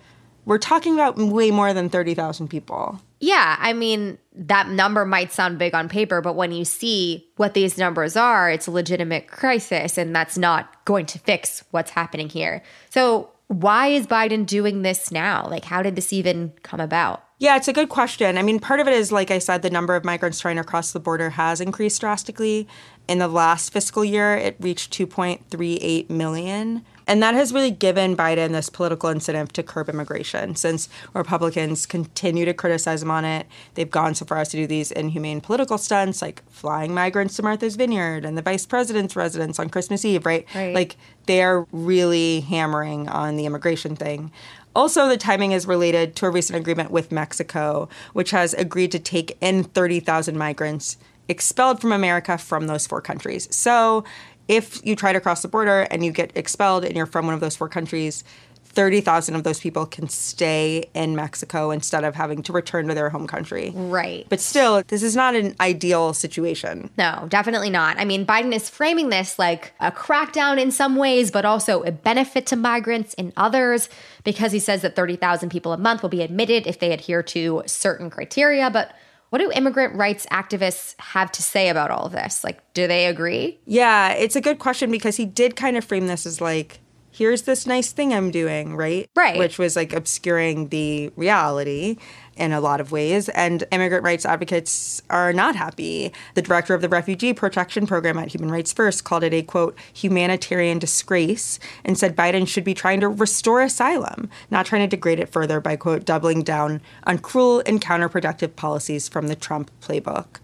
we're 0.47 0.57
talking 0.57 0.95
about 0.95 1.19
way 1.19 1.51
more 1.51 1.75
than 1.75 1.91
30,000 1.91 2.49
people. 2.49 2.99
Yeah, 3.21 3.57
I 3.59 3.75
mean, 3.75 4.17
that 4.35 4.69
number 4.69 5.05
might 5.05 5.31
sound 5.31 5.59
big 5.59 5.75
on 5.75 5.91
paper, 5.91 6.23
but 6.23 6.37
when 6.37 6.53
you 6.53 6.65
see 6.65 7.29
what 7.37 7.53
these 7.53 7.77
numbers 7.77 8.17
are, 8.17 8.51
it's 8.51 8.67
a 8.67 8.71
legitimate 8.71 9.27
crisis, 9.29 9.99
and 9.99 10.17
that's 10.17 10.39
not 10.39 10.85
going 10.87 11.05
to 11.07 11.19
fix 11.19 11.63
what's 11.71 11.91
happening 11.91 12.31
here. 12.31 12.63
So, 12.89 13.31
why 13.49 13.89
is 13.89 14.07
Biden 14.07 14.47
doing 14.47 14.83
this 14.83 15.11
now? 15.11 15.47
Like, 15.49 15.65
how 15.65 15.83
did 15.83 15.97
this 15.97 16.13
even 16.13 16.53
come 16.63 16.81
about? 16.81 17.25
Yeah, 17.41 17.57
it's 17.57 17.69
a 17.69 17.73
good 17.73 17.89
question. 17.89 18.37
I 18.37 18.43
mean, 18.43 18.61
part 18.61 18.81
of 18.81 18.87
it 18.87 18.93
is, 18.93 19.11
like 19.11 19.31
I 19.31 19.39
said, 19.39 19.63
the 19.63 19.71
number 19.71 19.97
of 19.97 20.05
migrants 20.05 20.41
trying 20.41 20.57
to 20.57 20.63
cross 20.63 20.93
the 20.93 21.01
border 21.01 21.31
has 21.31 21.59
increased 21.59 21.99
drastically. 22.03 22.69
In 23.09 23.19
the 23.19 23.29
last 23.29 23.73
fiscal 23.73 24.05
year, 24.05 24.37
it 24.37 24.57
reached 24.61 24.93
2.38 24.93 26.11
million. 26.11 26.85
And 27.07 27.23
that 27.23 27.35
has 27.35 27.53
really 27.53 27.71
given 27.71 28.15
Biden 28.15 28.53
this 28.53 28.69
political 28.69 29.09
incentive 29.09 29.53
to 29.55 29.63
curb 29.63 29.89
immigration 29.89 30.55
since 30.55 30.89
Republicans 31.15 31.87
continue 31.87 32.45
to 32.45 32.53
criticize 32.53 33.03
him 33.03 33.11
on 33.11 33.25
it. 33.25 33.47
They've 33.75 33.91
gone 33.91 34.15
so 34.15 34.27
far 34.27 34.39
as 34.39 34.51
to 34.51 34.59
do 34.59 34.67
these 34.67 34.93
inhumane 34.93 35.41
political 35.41 35.79
stunts 35.79 36.21
like 36.23 36.43
flying 36.51 36.95
migrants 36.95 37.37
to 37.37 37.43
Martha's 37.43 37.75
Vineyard 37.75 38.27
and 38.27 38.39
the 38.39 38.43
vice 38.43 38.67
president's 38.67 39.17
residence 39.17 39.59
on 39.59 39.71
Christmas 39.71 40.05
Eve, 40.05 40.25
right? 40.25 40.47
right. 40.55 40.75
Like 40.75 40.97
they're 41.27 41.67
really 41.73 42.43
hammering 42.43 43.09
on 43.09 43.37
the 43.37 43.47
immigration 43.47 43.97
thing. 43.97 44.31
Also, 44.75 45.09
the 45.09 45.17
timing 45.17 45.53
is 45.53 45.67
related 45.67 46.15
to 46.17 46.27
a 46.27 46.31
recent 46.31 46.59
agreement 46.59 46.91
with 46.91 47.11
Mexico, 47.11 47.89
which 48.13 48.31
has 48.31 48.55
agreed 48.55 48.93
to 48.93 48.99
take 48.99 49.37
in 49.41 49.65
30,000 49.65 50.37
migrants 50.39 50.97
expelled 51.29 51.81
from 51.81 51.93
America 51.93 52.37
from 52.39 52.67
those 52.67 52.87
four 52.87 53.01
countries. 53.01 53.49
So, 53.55 54.05
if 54.49 54.85
you 54.85 54.97
try 54.97 55.13
to 55.13 55.21
cross 55.21 55.43
the 55.43 55.49
border 55.49 55.83
and 55.93 56.05
you 56.05 56.11
get 56.11 56.33
expelled 56.37 56.85
and 56.85 56.97
you're 56.97 57.07
from 57.07 57.27
one 57.27 57.35
of 57.35 57.41
those 57.41 57.55
four 57.55 57.69
countries, 57.69 58.25
30,000 58.73 59.35
of 59.35 59.43
those 59.43 59.61
people 59.61 59.85
can 59.85 60.09
stay 60.09 60.89
in 60.95 61.17
Mexico 61.17 61.71
instead 61.71 62.05
of 62.05 62.15
having 62.15 62.43
to 62.45 62.53
return 62.53 62.87
to 62.89 62.95
their 62.95 63.11
home 63.11 63.27
country. 63.27 63.73
Right. 63.75 64.27
But 64.29 64.41
still, 64.41 64.83
this 64.87 65.03
is 65.03 65.17
not 65.17 65.35
an 65.35 65.57
ideal 65.61 66.15
situation. 66.15 66.91
No, 66.97 67.27
definitely 67.29 67.71
not. 67.71 67.99
I 67.99 68.05
mean, 68.05 68.25
Biden 68.25 68.55
is 68.55 68.71
framing 68.71 69.09
this 69.09 69.39
like 69.39 69.73
a 69.81 69.91
crackdown 69.91 70.61
in 70.61 70.71
some 70.71 70.97
ways, 70.97 71.31
but 71.31 71.45
also 71.45 71.83
a 71.83 71.91
benefit 71.91 72.47
to 72.47 72.57
migrants 72.57 73.15
in 73.15 73.33
others 73.37 73.89
because 74.23 74.53
he 74.53 74.61
says 74.61 74.83
that 74.83 74.95
30,000 74.95 75.51
people 75.51 75.73
a 75.73 75.79
month 75.79 76.03
will 76.03 76.09
be 76.09 76.23
admitted 76.23 76.67
if 76.67 76.79
they 76.79 76.93
adhere 76.93 77.23
to 77.25 77.63
certain 77.67 78.09
criteria. 78.09 78.71
But 78.71 78.95
what 79.31 79.39
do 79.39 79.51
immigrant 79.53 79.95
rights 79.97 80.27
activists 80.31 80.95
have 81.01 81.33
to 81.33 81.43
say 81.43 81.69
about 81.69 81.91
all 81.91 82.07
of 82.07 82.13
this? 82.13 82.45
Like, 82.45 82.61
do 82.75 82.87
they 82.87 83.07
agree? 83.07 83.59
Yeah, 83.65 84.13
it's 84.13 84.37
a 84.37 84.41
good 84.41 84.59
question 84.59 84.91
because 84.91 85.17
he 85.17 85.25
did 85.25 85.57
kind 85.57 85.77
of 85.77 85.85
frame 85.85 86.07
this 86.07 86.27
as 86.27 86.41
like, 86.41 86.81
here's 87.11 87.43
this 87.43 87.67
nice 87.67 87.93
thing 87.93 88.13
I'm 88.13 88.31
doing, 88.31 88.77
right? 88.77 89.09
Right. 89.17 89.39
Which 89.39 89.59
was 89.59 89.77
like 89.77 89.93
obscuring 89.93 90.69
the 90.69 91.11
reality 91.17 91.97
in 92.37 92.53
a 92.53 92.61
lot 92.61 92.81
of 92.81 92.91
ways. 92.91 93.29
And 93.31 93.65
immigrant 93.71 94.03
rights 94.03 94.25
advocates 94.25 95.03
are 95.11 95.33
not 95.33 95.57
happy. 95.57 96.13
The 96.35 96.43
director 96.43 96.75
of 96.75 96.81
the 96.81 96.89
Refugee 96.89 97.35
Protection 97.35 97.87
Program 97.87 98.19
at 98.19 98.33
Human 98.35 98.51
Rights 98.51 98.73
First 98.73 99.05
called 99.05 99.25
it 99.25 99.35
a 99.35 99.43
quote, 99.43 99.77
humanitarian 99.93 100.79
disgrace 100.79 101.59
and 101.85 101.99
said 101.99 102.17
Biden 102.17 102.49
should 102.49 102.65
be 102.65 102.75
trying 102.75 103.01
to 103.01 103.09
restore 103.09 103.61
asylum, 103.61 104.31
not 104.51 104.67
trying 104.67 104.83
to 104.83 104.97
degrade 104.97 105.21
it 105.21 105.29
further 105.29 105.61
by 105.61 105.77
quote, 105.77 106.05
doubling 106.05 106.43
down 106.43 106.81
on 107.05 107.19
cruel 107.19 107.63
and 107.67 107.81
counterproductive 107.81 108.57
policies 108.57 109.09
from 109.09 109.29
the 109.29 109.37
Trump 109.37 109.71
playbook. 109.83 110.39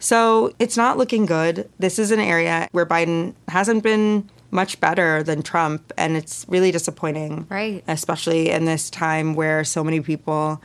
So 0.00 0.52
it's 0.58 0.76
not 0.76 0.96
looking 0.96 1.26
good. 1.26 1.68
This 1.78 1.98
is 1.98 2.10
an 2.10 2.20
area 2.20 2.68
where 2.72 2.86
Biden 2.86 3.34
hasn't 3.48 3.82
been 3.82 4.28
much 4.50 4.80
better 4.80 5.22
than 5.22 5.42
Trump, 5.42 5.92
and 5.96 6.16
it's 6.16 6.46
really 6.48 6.70
disappointing. 6.70 7.46
Right. 7.48 7.84
Especially 7.86 8.50
in 8.50 8.64
this 8.64 8.90
time 8.90 9.34
where 9.34 9.64
so 9.64 9.84
many 9.84 10.00
people 10.00 10.62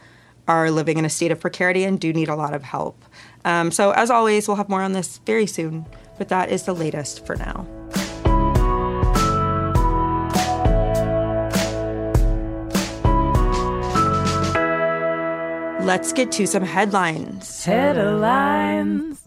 are 0.48 0.72
living 0.72 0.98
in 0.98 1.06
a 1.06 1.10
state 1.10 1.32
of 1.32 1.40
precarity 1.40 1.84
and 1.84 2.00
do 2.00 2.12
need 2.14 2.30
a 2.30 2.36
lot 2.36 2.54
of 2.54 2.64
help. 2.64 3.04
Um, 3.46 3.72
so, 3.72 3.92
as 3.92 4.10
always, 4.10 4.48
we'll 4.48 4.58
have 4.58 4.70
more 4.70 4.82
on 4.82 4.94
this 4.94 5.20
very 5.26 5.46
soon, 5.46 5.86
but 6.18 6.30
that 6.30 6.50
is 6.50 6.64
the 6.64 6.74
latest 6.74 7.26
for 7.26 7.36
now. 7.36 7.68
Let's 15.84 16.14
get 16.14 16.32
to 16.34 16.48
some 16.48 16.64
headlines. 16.64 17.66
Headlines. 17.66 19.23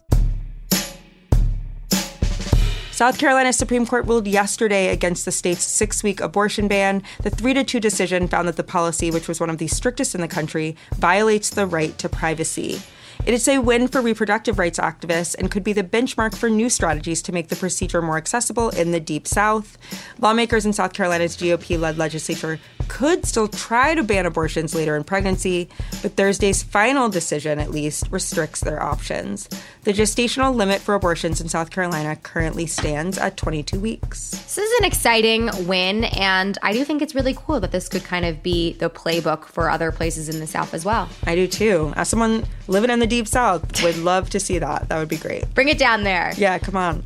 South 2.97 3.19
Carolina 3.19 3.53
Supreme 3.53 3.85
Court 3.85 4.07
ruled 4.07 4.25
yesterday 4.25 4.87
against 4.87 5.23
the 5.23 5.31
state's 5.31 5.61
six 5.61 6.01
week 6.01 6.19
abortion 6.19 6.67
ban. 6.67 7.03
The 7.21 7.29
3 7.29 7.53
to 7.53 7.63
2 7.63 7.79
decision 7.79 8.27
found 8.27 8.47
that 8.47 8.55
the 8.55 8.63
policy, 8.63 9.11
which 9.11 9.27
was 9.27 9.39
one 9.39 9.51
of 9.51 9.59
the 9.59 9.67
strictest 9.67 10.15
in 10.15 10.21
the 10.21 10.27
country, 10.27 10.75
violates 10.95 11.51
the 11.51 11.67
right 11.67 11.95
to 11.99 12.09
privacy. 12.09 12.81
It 13.23 13.35
is 13.35 13.47
a 13.47 13.59
win 13.59 13.87
for 13.87 14.01
reproductive 14.01 14.57
rights 14.57 14.79
activists 14.79 15.35
and 15.35 15.51
could 15.51 15.63
be 15.63 15.73
the 15.73 15.83
benchmark 15.83 16.35
for 16.35 16.49
new 16.49 16.71
strategies 16.71 17.21
to 17.21 17.31
make 17.31 17.49
the 17.49 17.55
procedure 17.55 18.01
more 18.01 18.17
accessible 18.17 18.69
in 18.69 18.93
the 18.93 18.99
Deep 18.99 19.27
South. 19.27 19.77
Lawmakers 20.17 20.65
in 20.65 20.73
South 20.73 20.93
Carolina's 20.93 21.37
GOP 21.37 21.79
led 21.79 21.99
legislature 21.99 22.59
could 22.87 23.25
still 23.25 23.47
try 23.47 23.95
to 23.95 24.03
ban 24.03 24.25
abortions 24.25 24.73
later 24.73 24.95
in 24.95 25.03
pregnancy, 25.03 25.69
but 26.01 26.13
Thursday's 26.13 26.63
final 26.63 27.09
decision, 27.09 27.59
at 27.59 27.71
least, 27.71 28.05
restricts 28.11 28.61
their 28.61 28.81
options. 28.81 29.47
The 29.83 29.93
gestational 29.93 30.53
limit 30.53 30.81
for 30.81 30.95
abortions 30.95 31.39
in 31.39 31.47
South 31.47 31.69
Carolina 31.69 32.15
currently 32.17 32.65
stands 32.65 33.17
at 33.17 33.37
22 33.37 33.79
weeks. 33.79 34.31
This 34.31 34.57
is 34.57 34.79
an 34.79 34.85
exciting 34.85 35.49
win, 35.67 36.05
and 36.05 36.57
I 36.61 36.73
do 36.73 36.83
think 36.83 37.01
it's 37.01 37.15
really 37.15 37.35
cool 37.35 37.59
that 37.59 37.71
this 37.71 37.87
could 37.87 38.03
kind 38.03 38.25
of 38.25 38.43
be 38.43 38.73
the 38.73 38.89
playbook 38.89 39.45
for 39.45 39.69
other 39.69 39.91
places 39.91 40.29
in 40.29 40.39
the 40.39 40.47
South 40.47 40.73
as 40.73 40.83
well. 40.83 41.07
I 41.25 41.35
do 41.35 41.47
too. 41.47 41.93
As 41.95 42.09
someone 42.09 42.45
living 42.67 42.89
in 42.89 42.99
the 42.99 43.07
Deep 43.07 43.27
South, 43.27 43.83
would 43.83 43.97
love 43.97 44.29
to 44.31 44.39
see 44.39 44.59
that. 44.59 44.89
That 44.89 44.99
would 44.99 45.09
be 45.09 45.17
great. 45.17 45.53
Bring 45.53 45.69
it 45.69 45.77
down 45.77 46.03
there. 46.03 46.33
Yeah, 46.37 46.57
come 46.59 46.75
on. 46.75 47.03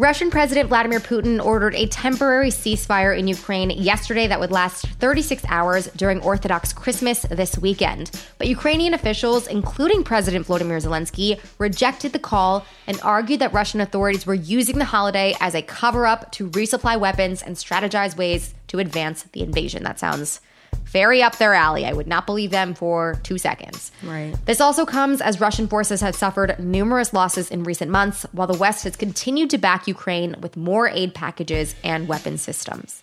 Russian 0.00 0.30
President 0.30 0.68
Vladimir 0.68 1.00
Putin 1.00 1.44
ordered 1.44 1.74
a 1.74 1.88
temporary 1.88 2.50
ceasefire 2.50 3.18
in 3.18 3.26
Ukraine 3.26 3.70
yesterday 3.70 4.28
that 4.28 4.38
would 4.38 4.52
last 4.52 4.86
36 4.86 5.42
hours 5.48 5.88
during 5.96 6.20
Orthodox 6.20 6.72
Christmas 6.72 7.22
this 7.22 7.58
weekend. 7.58 8.12
But 8.38 8.46
Ukrainian 8.46 8.94
officials, 8.94 9.48
including 9.48 10.04
President 10.04 10.46
Volodymyr 10.46 10.80
Zelensky, 10.80 11.40
rejected 11.58 12.12
the 12.12 12.20
call 12.20 12.64
and 12.86 13.00
argued 13.02 13.40
that 13.40 13.52
Russian 13.52 13.80
authorities 13.80 14.24
were 14.24 14.34
using 14.34 14.78
the 14.78 14.84
holiday 14.84 15.34
as 15.40 15.56
a 15.56 15.62
cover 15.62 16.06
up 16.06 16.30
to 16.30 16.48
resupply 16.50 16.96
weapons 16.96 17.42
and 17.42 17.56
strategize 17.56 18.16
ways 18.16 18.54
to 18.68 18.78
advance 18.78 19.24
the 19.24 19.42
invasion. 19.42 19.82
That 19.82 19.98
sounds 19.98 20.40
very 20.90 21.22
up 21.22 21.38
their 21.38 21.54
alley. 21.54 21.84
I 21.84 21.92
would 21.92 22.06
not 22.06 22.26
believe 22.26 22.50
them 22.50 22.74
for 22.74 23.18
two 23.22 23.38
seconds. 23.38 23.92
Right. 24.02 24.34
This 24.46 24.60
also 24.60 24.84
comes 24.84 25.20
as 25.20 25.40
Russian 25.40 25.68
forces 25.68 26.00
have 26.00 26.14
suffered 26.14 26.58
numerous 26.58 27.12
losses 27.12 27.50
in 27.50 27.64
recent 27.64 27.90
months, 27.90 28.26
while 28.32 28.46
the 28.46 28.58
West 28.58 28.84
has 28.84 28.96
continued 28.96 29.50
to 29.50 29.58
back 29.58 29.86
Ukraine 29.86 30.36
with 30.40 30.56
more 30.56 30.88
aid 30.88 31.14
packages 31.14 31.74
and 31.84 32.08
weapon 32.08 32.38
systems. 32.38 33.02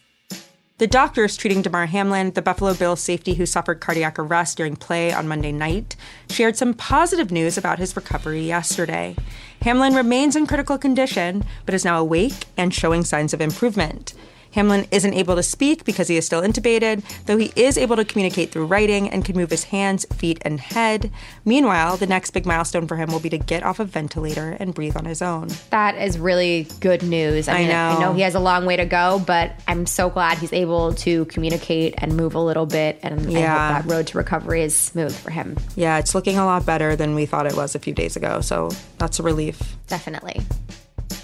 The 0.78 0.88
doctors 0.88 1.38
treating 1.38 1.62
Damar 1.62 1.86
Hamlin, 1.86 2.32
the 2.32 2.42
Buffalo 2.42 2.74
Bills 2.74 3.00
safety 3.00 3.36
who 3.36 3.46
suffered 3.46 3.80
cardiac 3.80 4.20
arrest 4.20 4.58
during 4.58 4.76
play 4.76 5.14
on 5.14 5.26
Monday 5.26 5.54
night, 5.54 5.96
shared 6.30 6.58
some 6.58 6.74
positive 6.74 7.32
news 7.32 7.58
about 7.58 7.80
his 7.80 7.96
recovery 7.96 8.42
yesterday. 8.42 9.16
Hamlin 9.62 9.96
remains 9.96 10.36
in 10.36 10.46
critical 10.46 10.78
condition, 10.78 11.46
but 11.66 11.74
is 11.74 11.86
now 11.86 12.02
awake 12.02 12.48
and 12.58 12.74
showing 12.74 13.06
signs 13.06 13.34
of 13.34 13.40
improvement. 13.40 14.14
Hamlin 14.56 14.88
isn't 14.90 15.14
able 15.14 15.36
to 15.36 15.44
speak 15.44 15.84
because 15.84 16.08
he 16.08 16.16
is 16.16 16.26
still 16.26 16.42
intubated, 16.42 17.04
though 17.26 17.36
he 17.36 17.52
is 17.58 17.78
able 17.78 17.98
to 17.98 18.06
communicate 18.06 18.52
through 18.52 18.68
writing 18.68 19.10
and 19.10 19.26
can 19.26 19.36
move 19.36 19.50
his 19.50 19.66
hands, 19.66 20.06
feet, 20.16 20.42
and 20.44 20.62
head. 20.62 21.12
Meanwhile, 21.44 21.98
the 21.98 22.08
next 22.08 22.32
big 22.32 22.46
milestone 22.46 22.88
for 22.88 22.96
him 22.96 23.12
will 23.12 23.20
be 23.20 23.30
to 23.32 23.38
get 23.38 23.64
off 23.64 23.82
a 23.82 23.84
ventilator 23.84 24.56
and 24.58 24.74
breathe 24.74 24.96
on 24.96 25.04
his 25.04 25.22
own. 25.22 25.50
That 25.72 25.96
is 25.98 26.18
really 26.18 26.68
good 26.80 27.04
news. 27.04 27.50
I, 27.50 27.54
I 27.54 27.58
mean, 27.60 27.68
know. 27.68 27.90
I 27.90 28.00
know 28.00 28.14
he 28.14 28.22
has 28.22 28.34
a 28.34 28.40
long 28.40 28.66
way 28.66 28.78
to 28.78 28.86
go, 28.86 29.22
but 29.28 29.52
I'm 29.68 29.86
so 29.86 30.10
glad 30.10 30.38
he's 30.38 30.54
able 30.54 30.94
to 30.94 31.26
communicate 31.26 31.96
and 31.98 32.16
move 32.16 32.34
a 32.34 32.40
little 32.40 32.66
bit. 32.66 32.98
And 33.04 33.30
Yeah. 33.30 33.40
I 33.54 33.74
hope 33.74 33.86
that 33.86 33.94
road 33.94 34.08
to 34.08 34.18
recovery 34.18 34.62
is 34.62 34.74
smooth 34.74 35.14
for 35.14 35.32
him. 35.32 35.58
Yeah, 35.76 35.98
it's 35.98 36.16
looking 36.16 36.38
a 36.38 36.46
lot 36.46 36.66
better 36.66 36.96
than 36.96 37.14
we 37.14 37.26
thought 37.26 37.46
it 37.46 37.58
was 37.58 37.76
a 37.76 37.80
few 37.80 37.94
days 37.94 38.16
ago, 38.16 38.40
so 38.40 38.72
that's 39.00 39.20
a 39.20 39.24
relief. 39.24 39.76
Definitely. 39.88 40.42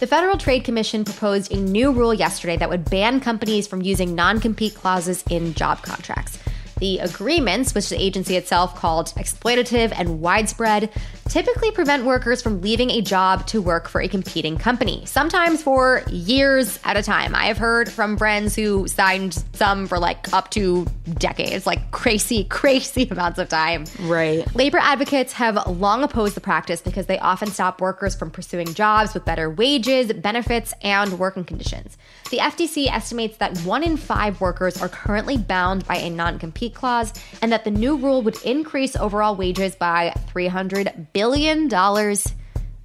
The 0.01 0.07
Federal 0.07 0.35
Trade 0.35 0.63
Commission 0.63 1.05
proposed 1.05 1.53
a 1.53 1.57
new 1.57 1.91
rule 1.91 2.11
yesterday 2.11 2.57
that 2.57 2.71
would 2.71 2.89
ban 2.89 3.19
companies 3.19 3.67
from 3.67 3.83
using 3.83 4.15
non 4.15 4.39
compete 4.39 4.73
clauses 4.73 5.23
in 5.29 5.53
job 5.53 5.83
contracts. 5.83 6.39
The 6.79 6.97
agreements, 6.97 7.75
which 7.75 7.89
the 7.89 8.01
agency 8.01 8.35
itself 8.35 8.75
called 8.75 9.09
exploitative 9.09 9.93
and 9.95 10.19
widespread, 10.19 10.89
typically 11.31 11.71
prevent 11.71 12.03
workers 12.03 12.41
from 12.41 12.59
leaving 12.59 12.89
a 12.89 13.01
job 13.01 13.47
to 13.47 13.61
work 13.61 13.87
for 13.87 14.01
a 14.01 14.07
competing 14.09 14.57
company, 14.57 15.01
sometimes 15.05 15.63
for 15.63 16.03
years 16.09 16.77
at 16.83 16.97
a 16.97 17.01
time. 17.01 17.33
I 17.33 17.45
have 17.45 17.57
heard 17.57 17.89
from 17.89 18.17
friends 18.17 18.53
who 18.53 18.85
signed 18.89 19.41
some 19.53 19.87
for 19.87 19.97
like 19.97 20.33
up 20.33 20.51
to 20.51 20.85
decades, 21.13 21.65
like 21.65 21.89
crazy, 21.91 22.43
crazy 22.49 23.07
amounts 23.09 23.39
of 23.39 23.47
time. 23.47 23.85
Right. 24.01 24.45
Labor 24.57 24.79
advocates 24.79 25.31
have 25.31 25.65
long 25.67 26.03
opposed 26.03 26.35
the 26.35 26.41
practice 26.41 26.81
because 26.81 27.05
they 27.05 27.17
often 27.19 27.47
stop 27.47 27.79
workers 27.79 28.13
from 28.13 28.29
pursuing 28.29 28.73
jobs 28.73 29.13
with 29.13 29.23
better 29.23 29.49
wages, 29.49 30.11
benefits, 30.11 30.73
and 30.81 31.17
working 31.17 31.45
conditions. 31.45 31.97
The 32.29 32.39
FTC 32.39 32.87
estimates 32.87 33.37
that 33.37 33.57
one 33.59 33.83
in 33.83 33.95
five 33.95 34.41
workers 34.41 34.81
are 34.81 34.89
currently 34.89 35.37
bound 35.37 35.87
by 35.87 35.95
a 35.95 36.09
non 36.09 36.39
compete 36.39 36.73
clause, 36.73 37.13
and 37.41 37.53
that 37.53 37.63
the 37.63 37.71
new 37.71 37.95
rule 37.95 38.21
would 38.21 38.41
increase 38.43 38.97
overall 38.97 39.37
wages 39.37 39.75
by 39.75 40.13
$300 40.33 41.07
billion 41.13 41.20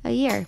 a 0.04 0.10
year. 0.10 0.46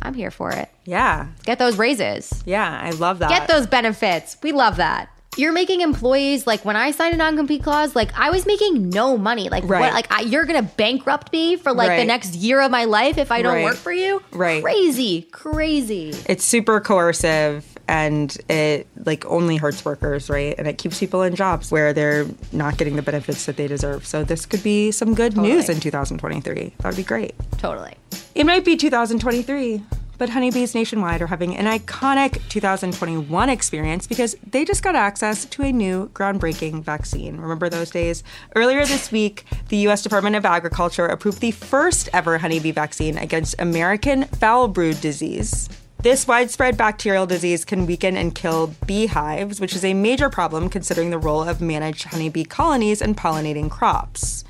I'm 0.00 0.14
here 0.14 0.30
for 0.30 0.50
it. 0.52 0.68
Yeah. 0.84 1.26
Get 1.44 1.58
those 1.58 1.76
raises. 1.76 2.42
Yeah. 2.46 2.80
I 2.82 2.90
love 2.90 3.18
that. 3.18 3.30
Get 3.30 3.48
those 3.48 3.66
benefits. 3.66 4.36
We 4.42 4.52
love 4.52 4.76
that. 4.76 5.08
You're 5.36 5.52
making 5.52 5.82
employees 5.82 6.46
like 6.46 6.64
when 6.64 6.74
I 6.74 6.90
signed 6.90 7.14
a 7.14 7.16
non-compete 7.16 7.62
clause, 7.62 7.94
like 7.94 8.10
I 8.18 8.30
was 8.30 8.44
making 8.46 8.90
no 8.90 9.16
money. 9.16 9.48
Like 9.48 9.64
Right. 9.66 9.80
what? 9.80 9.92
Like 9.94 10.10
I, 10.12 10.22
you're 10.22 10.44
gonna 10.46 10.62
bankrupt 10.62 11.32
me 11.32 11.56
for 11.56 11.72
like 11.72 11.96
the 11.98 12.04
next 12.04 12.34
year 12.34 12.60
of 12.60 12.70
my 12.72 12.84
life 12.84 13.18
if 13.18 13.30
I 13.30 13.42
don't 13.42 13.54
Right. 13.54 13.64
work 13.64 13.76
for 13.76 13.92
you. 13.92 14.20
Right. 14.32 14.62
Crazy, 14.62 15.22
crazy. 15.30 16.12
it's 16.26 16.44
super 16.44 16.80
coercive 16.80 17.64
and 17.88 18.36
it 18.50 18.86
like 19.04 19.24
only 19.24 19.56
hurts 19.56 19.84
workers, 19.84 20.28
right? 20.28 20.54
And 20.58 20.68
it 20.68 20.78
keeps 20.78 21.00
people 21.00 21.22
in 21.22 21.34
jobs 21.34 21.72
where 21.72 21.92
they're 21.92 22.26
not 22.52 22.76
getting 22.76 22.96
the 22.96 23.02
benefits 23.02 23.46
that 23.46 23.56
they 23.56 23.66
deserve. 23.66 24.06
So 24.06 24.22
this 24.22 24.44
could 24.46 24.62
be 24.62 24.90
some 24.92 25.14
good 25.14 25.36
news 25.36 25.68
in 25.68 25.80
2023. 25.80 26.74
That 26.78 26.84
would 26.84 26.96
be 26.96 27.02
great. 27.02 27.34
Totally. 27.56 27.94
It 28.34 28.44
might 28.44 28.64
be 28.64 28.76
2023, 28.76 29.82
but 30.18 30.28
honeybees 30.28 30.74
nationwide 30.74 31.22
are 31.22 31.26
having 31.28 31.56
an 31.56 31.64
iconic 31.64 32.46
2021 32.50 33.48
experience 33.48 34.06
because 34.06 34.36
they 34.46 34.66
just 34.66 34.82
got 34.82 34.94
access 34.94 35.46
to 35.46 35.62
a 35.62 35.72
new 35.72 36.10
groundbreaking 36.10 36.82
vaccine. 36.82 37.38
Remember 37.38 37.70
those 37.70 37.90
days? 37.90 38.22
Earlier 38.54 38.84
this 38.84 39.10
week, 39.10 39.46
the 39.68 39.78
U.S. 39.78 40.02
Department 40.02 40.36
of 40.36 40.44
Agriculture 40.44 41.06
approved 41.06 41.40
the 41.40 41.52
first 41.52 42.10
ever 42.12 42.36
honeybee 42.36 42.72
vaccine 42.72 43.16
against 43.16 43.54
American 43.58 44.24
foul 44.24 44.68
brood 44.68 45.00
disease. 45.00 45.70
This 46.00 46.28
widespread 46.28 46.76
bacterial 46.76 47.26
disease 47.26 47.64
can 47.64 47.84
weaken 47.84 48.16
and 48.16 48.32
kill 48.32 48.68
beehives, 48.86 49.60
which 49.60 49.74
is 49.74 49.84
a 49.84 49.94
major 49.94 50.30
problem 50.30 50.68
considering 50.68 51.10
the 51.10 51.18
role 51.18 51.42
of 51.42 51.60
managed 51.60 52.04
honeybee 52.04 52.44
colonies 52.44 53.02
in 53.02 53.16
pollinating 53.16 53.68
crops. 53.68 54.44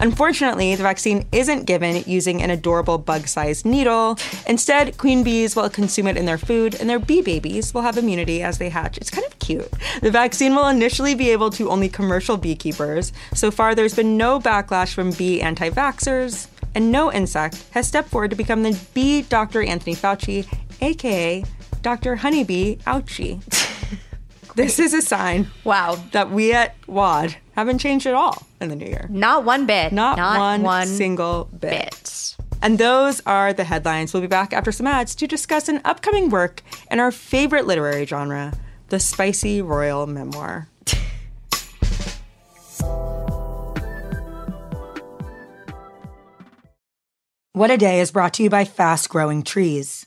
Unfortunately, 0.00 0.74
the 0.74 0.82
vaccine 0.82 1.24
isn't 1.30 1.66
given 1.66 2.02
using 2.08 2.42
an 2.42 2.50
adorable 2.50 2.98
bug 2.98 3.28
sized 3.28 3.64
needle. 3.64 4.18
Instead, 4.48 4.98
queen 4.98 5.22
bees 5.22 5.54
will 5.54 5.70
consume 5.70 6.08
it 6.08 6.16
in 6.16 6.26
their 6.26 6.36
food, 6.36 6.74
and 6.74 6.90
their 6.90 6.98
bee 6.98 7.22
babies 7.22 7.72
will 7.72 7.82
have 7.82 7.96
immunity 7.96 8.42
as 8.42 8.58
they 8.58 8.68
hatch. 8.68 8.98
It's 8.98 9.10
kind 9.10 9.26
of 9.26 9.38
cute. 9.38 9.70
The 10.02 10.10
vaccine 10.10 10.56
will 10.56 10.66
initially 10.66 11.14
be 11.14 11.30
able 11.30 11.50
to 11.50 11.70
only 11.70 11.88
commercial 11.88 12.36
beekeepers. 12.36 13.12
So 13.34 13.52
far, 13.52 13.76
there's 13.76 13.94
been 13.94 14.16
no 14.16 14.40
backlash 14.40 14.94
from 14.94 15.12
bee 15.12 15.40
anti 15.42 15.70
vaxxers, 15.70 16.48
and 16.74 16.90
no 16.90 17.12
insect 17.12 17.64
has 17.70 17.86
stepped 17.86 18.08
forward 18.08 18.30
to 18.30 18.36
become 18.36 18.64
the 18.64 18.78
bee 18.94 19.22
Dr. 19.22 19.62
Anthony 19.62 19.94
Fauci, 19.94 20.46
aka 20.80 21.44
Dr. 21.82 22.16
Honeybee 22.16 22.76
Ouchie. 22.86 23.42
this 24.56 24.78
is 24.78 24.92
a 24.94 25.02
sign 25.02 25.48
Wow. 25.64 25.96
that 26.12 26.30
we 26.30 26.52
at 26.52 26.74
WAD 26.86 27.36
haven't 27.54 27.78
changed 27.78 28.06
at 28.06 28.14
all 28.14 28.46
in 28.60 28.68
the 28.68 28.76
new 28.76 28.86
year. 28.86 29.06
Not 29.10 29.44
one 29.44 29.66
bit. 29.66 29.92
Not, 29.92 30.18
one, 30.18 30.62
one 30.62 30.86
single 30.86 31.48
bit. 31.58 31.90
bit. 31.90 32.36
And 32.60 32.78
those 32.78 33.20
are 33.24 33.52
the 33.52 33.64
headlines. 33.64 34.12
We'll 34.12 34.20
be 34.20 34.26
back 34.26 34.52
after 34.52 34.72
some 34.72 34.86
ads 34.88 35.14
to 35.16 35.26
discuss 35.28 35.68
an 35.68 35.80
upcoming 35.84 36.28
work 36.28 36.62
in 36.90 36.98
our 36.98 37.12
favorite 37.12 37.66
literary 37.66 38.04
genre, 38.04 38.52
the 38.88 38.98
spicy 38.98 39.62
royal 39.62 40.06
memoir. 40.08 40.68
What 47.52 47.70
a 47.70 47.76
Day 47.76 48.00
is 48.00 48.12
brought 48.12 48.34
to 48.34 48.42
you 48.42 48.50
by 48.50 48.64
Fast 48.64 49.08
Growing 49.08 49.42
Trees. 49.42 50.06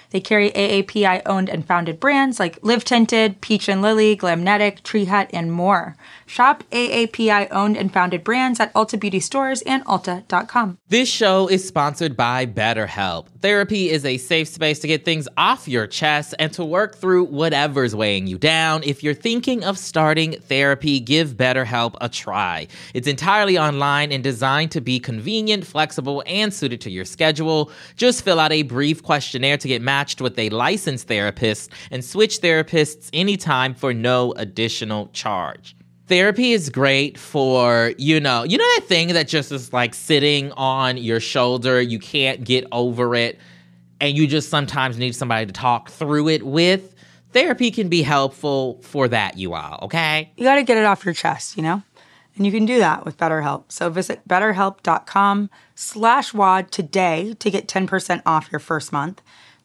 They 0.11 0.19
carry 0.19 0.51
AAPI 0.51 1.21
owned 1.25 1.49
and 1.49 1.65
founded 1.65 1.99
brands 1.99 2.39
like 2.39 2.59
Live 2.61 2.83
Tinted, 2.83 3.39
Peach 3.41 3.69
and 3.69 3.81
Lily, 3.81 4.15
Glamnetic, 4.15 4.83
Tree 4.83 5.05
Hut, 5.05 5.29
and 5.33 5.51
more. 5.51 5.95
Shop 6.25 6.63
AAPI 6.71 7.47
owned 7.51 7.77
and 7.77 7.91
founded 7.91 8.23
brands 8.23 8.59
at 8.59 8.73
Ulta 8.73 8.99
Beauty 8.99 9.21
stores 9.21 9.61
and 9.63 9.83
Ulta.com. 9.85 10.77
This 10.89 11.09
show 11.09 11.47
is 11.47 11.65
sponsored 11.65 12.17
by 12.17 12.45
BetterHelp. 12.45 13.27
Therapy 13.41 13.89
is 13.89 14.05
a 14.05 14.17
safe 14.17 14.49
space 14.49 14.79
to 14.79 14.87
get 14.87 15.05
things 15.05 15.27
off 15.37 15.67
your 15.67 15.87
chest 15.87 16.35
and 16.37 16.51
to 16.53 16.63
work 16.63 16.97
through 16.97 17.25
whatever's 17.25 17.95
weighing 17.95 18.27
you 18.27 18.37
down. 18.37 18.83
If 18.83 19.03
you're 19.03 19.13
thinking 19.13 19.63
of 19.63 19.77
starting 19.77 20.33
therapy, 20.33 20.99
give 20.99 21.37
BetterHelp 21.37 21.95
a 22.01 22.09
try. 22.09 22.67
It's 22.93 23.07
entirely 23.07 23.57
online 23.57 24.11
and 24.11 24.23
designed 24.23 24.71
to 24.71 24.81
be 24.81 24.99
convenient, 24.99 25.65
flexible, 25.65 26.21
and 26.27 26.53
suited 26.53 26.81
to 26.81 26.91
your 26.91 27.05
schedule. 27.05 27.71
Just 27.95 28.23
fill 28.23 28.39
out 28.39 28.51
a 28.51 28.63
brief 28.63 29.01
questionnaire 29.01 29.57
to 29.57 29.67
get 29.67 29.81
matched 29.81 30.00
with 30.21 30.37
a 30.39 30.49
licensed 30.49 31.07
therapist 31.07 31.71
and 31.91 32.03
switch 32.03 32.39
therapists 32.41 33.09
anytime 33.13 33.73
for 33.73 33.93
no 33.93 34.33
additional 34.33 35.07
charge 35.13 35.75
therapy 36.07 36.51
is 36.51 36.69
great 36.69 37.17
for 37.17 37.93
you 37.97 38.19
know 38.19 38.43
you 38.43 38.57
know 38.57 38.65
that 38.75 38.85
thing 38.85 39.09
that 39.09 39.27
just 39.27 39.51
is 39.51 39.71
like 39.71 39.93
sitting 39.93 40.51
on 40.53 40.97
your 40.97 41.19
shoulder 41.19 41.79
you 41.81 41.99
can't 41.99 42.43
get 42.43 42.65
over 42.71 43.15
it 43.15 43.39
and 43.99 44.17
you 44.17 44.25
just 44.27 44.49
sometimes 44.49 44.97
need 44.97 45.15
somebody 45.15 45.45
to 45.45 45.53
talk 45.53 45.89
through 45.89 46.27
it 46.27 46.43
with 46.45 46.95
therapy 47.31 47.71
can 47.71 47.87
be 47.87 48.01
helpful 48.01 48.79
for 48.81 49.07
that 49.07 49.37
you 49.37 49.53
all 49.53 49.79
okay 49.83 50.31
You 50.35 50.43
got 50.43 50.55
to 50.55 50.63
get 50.63 50.77
it 50.77 50.85
off 50.85 51.05
your 51.05 51.13
chest, 51.13 51.55
you 51.55 51.63
know? 51.63 51.83
And 52.35 52.45
you 52.45 52.51
can 52.51 52.65
do 52.65 52.79
that 52.79 53.05
with 53.05 53.17
BetterHelp. 53.17 53.65
So 53.71 53.89
visit 53.89 54.27
betterhelp.com 54.27 55.49
slash 55.75 56.33
WAD 56.33 56.71
today 56.71 57.35
to 57.39 57.51
get 57.51 57.67
10% 57.67 58.21
off 58.25 58.49
your 58.51 58.59
first 58.59 58.91
month. 58.91 59.21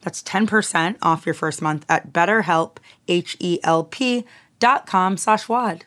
That's 0.07 0.23
10% 0.23 0.95
off 1.01 1.25
your 1.25 1.35
first 1.35 1.61
month 1.61 1.85
at 1.89 2.13
betterhelp, 2.13 2.77
H-E-L-P 3.09 4.23
dot 4.57 4.85
com 4.85 5.17
slash 5.17 5.49
WAD. 5.49 5.83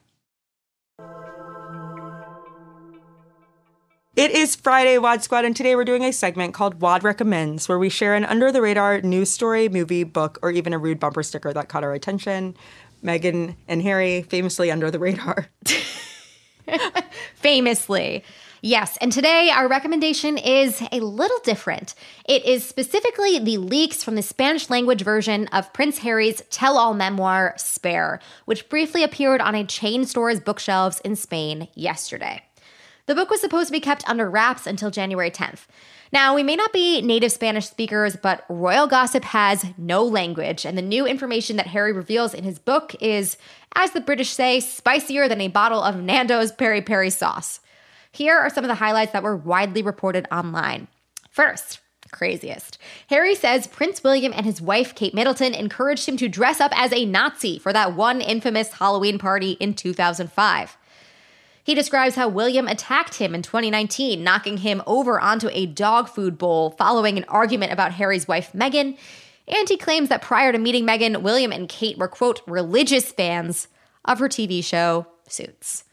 It 4.16 4.30
is 4.32 4.54
Friday, 4.54 4.98
Wad 4.98 5.22
Squad, 5.22 5.46
and 5.46 5.56
today 5.56 5.74
we're 5.74 5.86
doing 5.86 6.04
a 6.04 6.12
segment 6.12 6.52
called 6.52 6.82
Wad 6.82 7.02
Recommends, 7.02 7.66
where 7.66 7.78
we 7.78 7.88
share 7.88 8.14
an 8.14 8.26
under 8.26 8.52
the 8.52 8.60
radar 8.60 9.00
news 9.00 9.30
story, 9.30 9.70
movie, 9.70 10.04
book, 10.04 10.38
or 10.42 10.50
even 10.50 10.74
a 10.74 10.78
rude 10.78 11.00
bumper 11.00 11.22
sticker 11.22 11.54
that 11.54 11.70
caught 11.70 11.82
our 11.82 11.94
attention. 11.94 12.54
Meghan 13.02 13.56
and 13.68 13.80
Harry, 13.80 14.20
famously 14.20 14.70
under 14.70 14.90
the 14.90 14.98
radar. 14.98 15.48
Famously. 17.36 18.22
Yes, 18.62 18.98
and 19.00 19.10
today 19.10 19.50
our 19.50 19.68
recommendation 19.68 20.36
is 20.36 20.82
a 20.92 21.00
little 21.00 21.38
different. 21.44 21.94
It 22.26 22.44
is 22.44 22.62
specifically 22.62 23.38
the 23.38 23.56
leaks 23.56 24.04
from 24.04 24.16
the 24.16 24.22
Spanish 24.22 24.68
language 24.68 25.00
version 25.02 25.46
of 25.46 25.72
Prince 25.72 25.98
Harry's 25.98 26.42
tell 26.50 26.76
all 26.76 26.92
memoir, 26.92 27.54
Spare, 27.56 28.20
which 28.44 28.68
briefly 28.68 29.02
appeared 29.02 29.40
on 29.40 29.54
a 29.54 29.64
chain 29.64 30.04
store's 30.04 30.40
bookshelves 30.40 31.00
in 31.00 31.16
Spain 31.16 31.68
yesterday. 31.74 32.42
The 33.06 33.14
book 33.14 33.30
was 33.30 33.40
supposed 33.40 33.68
to 33.68 33.72
be 33.72 33.80
kept 33.80 34.08
under 34.08 34.28
wraps 34.28 34.66
until 34.66 34.90
January 34.90 35.30
10th. 35.30 35.60
Now, 36.12 36.34
we 36.34 36.42
may 36.42 36.54
not 36.54 36.72
be 36.72 37.00
native 37.00 37.32
Spanish 37.32 37.66
speakers, 37.66 38.14
but 38.14 38.44
royal 38.50 38.86
gossip 38.86 39.24
has 39.24 39.64
no 39.78 40.04
language, 40.04 40.66
and 40.66 40.76
the 40.76 40.82
new 40.82 41.06
information 41.06 41.56
that 41.56 41.68
Harry 41.68 41.94
reveals 41.94 42.34
in 42.34 42.44
his 42.44 42.58
book 42.58 42.94
is, 43.00 43.38
as 43.74 43.92
the 43.92 44.02
British 44.02 44.30
say, 44.30 44.60
spicier 44.60 45.28
than 45.28 45.40
a 45.40 45.48
bottle 45.48 45.82
of 45.82 45.96
Nando's 45.96 46.52
peri 46.52 46.82
peri 46.82 47.08
sauce. 47.08 47.60
Here 48.12 48.36
are 48.36 48.50
some 48.50 48.64
of 48.64 48.68
the 48.68 48.74
highlights 48.74 49.12
that 49.12 49.22
were 49.22 49.36
widely 49.36 49.82
reported 49.82 50.26
online. 50.32 50.88
First, 51.30 51.80
craziest. 52.10 52.78
Harry 53.08 53.34
says 53.34 53.66
Prince 53.66 54.02
William 54.02 54.32
and 54.34 54.44
his 54.44 54.60
wife, 54.60 54.94
Kate 54.94 55.14
Middleton, 55.14 55.54
encouraged 55.54 56.08
him 56.08 56.16
to 56.16 56.28
dress 56.28 56.60
up 56.60 56.72
as 56.74 56.92
a 56.92 57.04
Nazi 57.04 57.58
for 57.58 57.72
that 57.72 57.94
one 57.94 58.20
infamous 58.20 58.74
Halloween 58.74 59.18
party 59.18 59.52
in 59.52 59.74
2005. 59.74 60.76
He 61.62 61.74
describes 61.74 62.16
how 62.16 62.28
William 62.28 62.66
attacked 62.66 63.16
him 63.16 63.34
in 63.34 63.42
2019, 63.42 64.24
knocking 64.24 64.58
him 64.58 64.82
over 64.86 65.20
onto 65.20 65.48
a 65.52 65.66
dog 65.66 66.08
food 66.08 66.38
bowl 66.38 66.70
following 66.70 67.16
an 67.16 67.24
argument 67.28 67.72
about 67.72 67.92
Harry's 67.92 68.26
wife, 68.26 68.52
Meghan. 68.52 68.96
And 69.46 69.68
he 69.68 69.76
claims 69.76 70.08
that 70.08 70.22
prior 70.22 70.52
to 70.52 70.58
meeting 70.58 70.86
Meghan, 70.86 71.22
William 71.22 71.52
and 71.52 71.68
Kate 71.68 71.98
were, 71.98 72.08
quote, 72.08 72.40
religious 72.46 73.12
fans 73.12 73.68
of 74.04 74.18
her 74.18 74.28
TV 74.28 74.64
show, 74.64 75.06
Suits. 75.28 75.84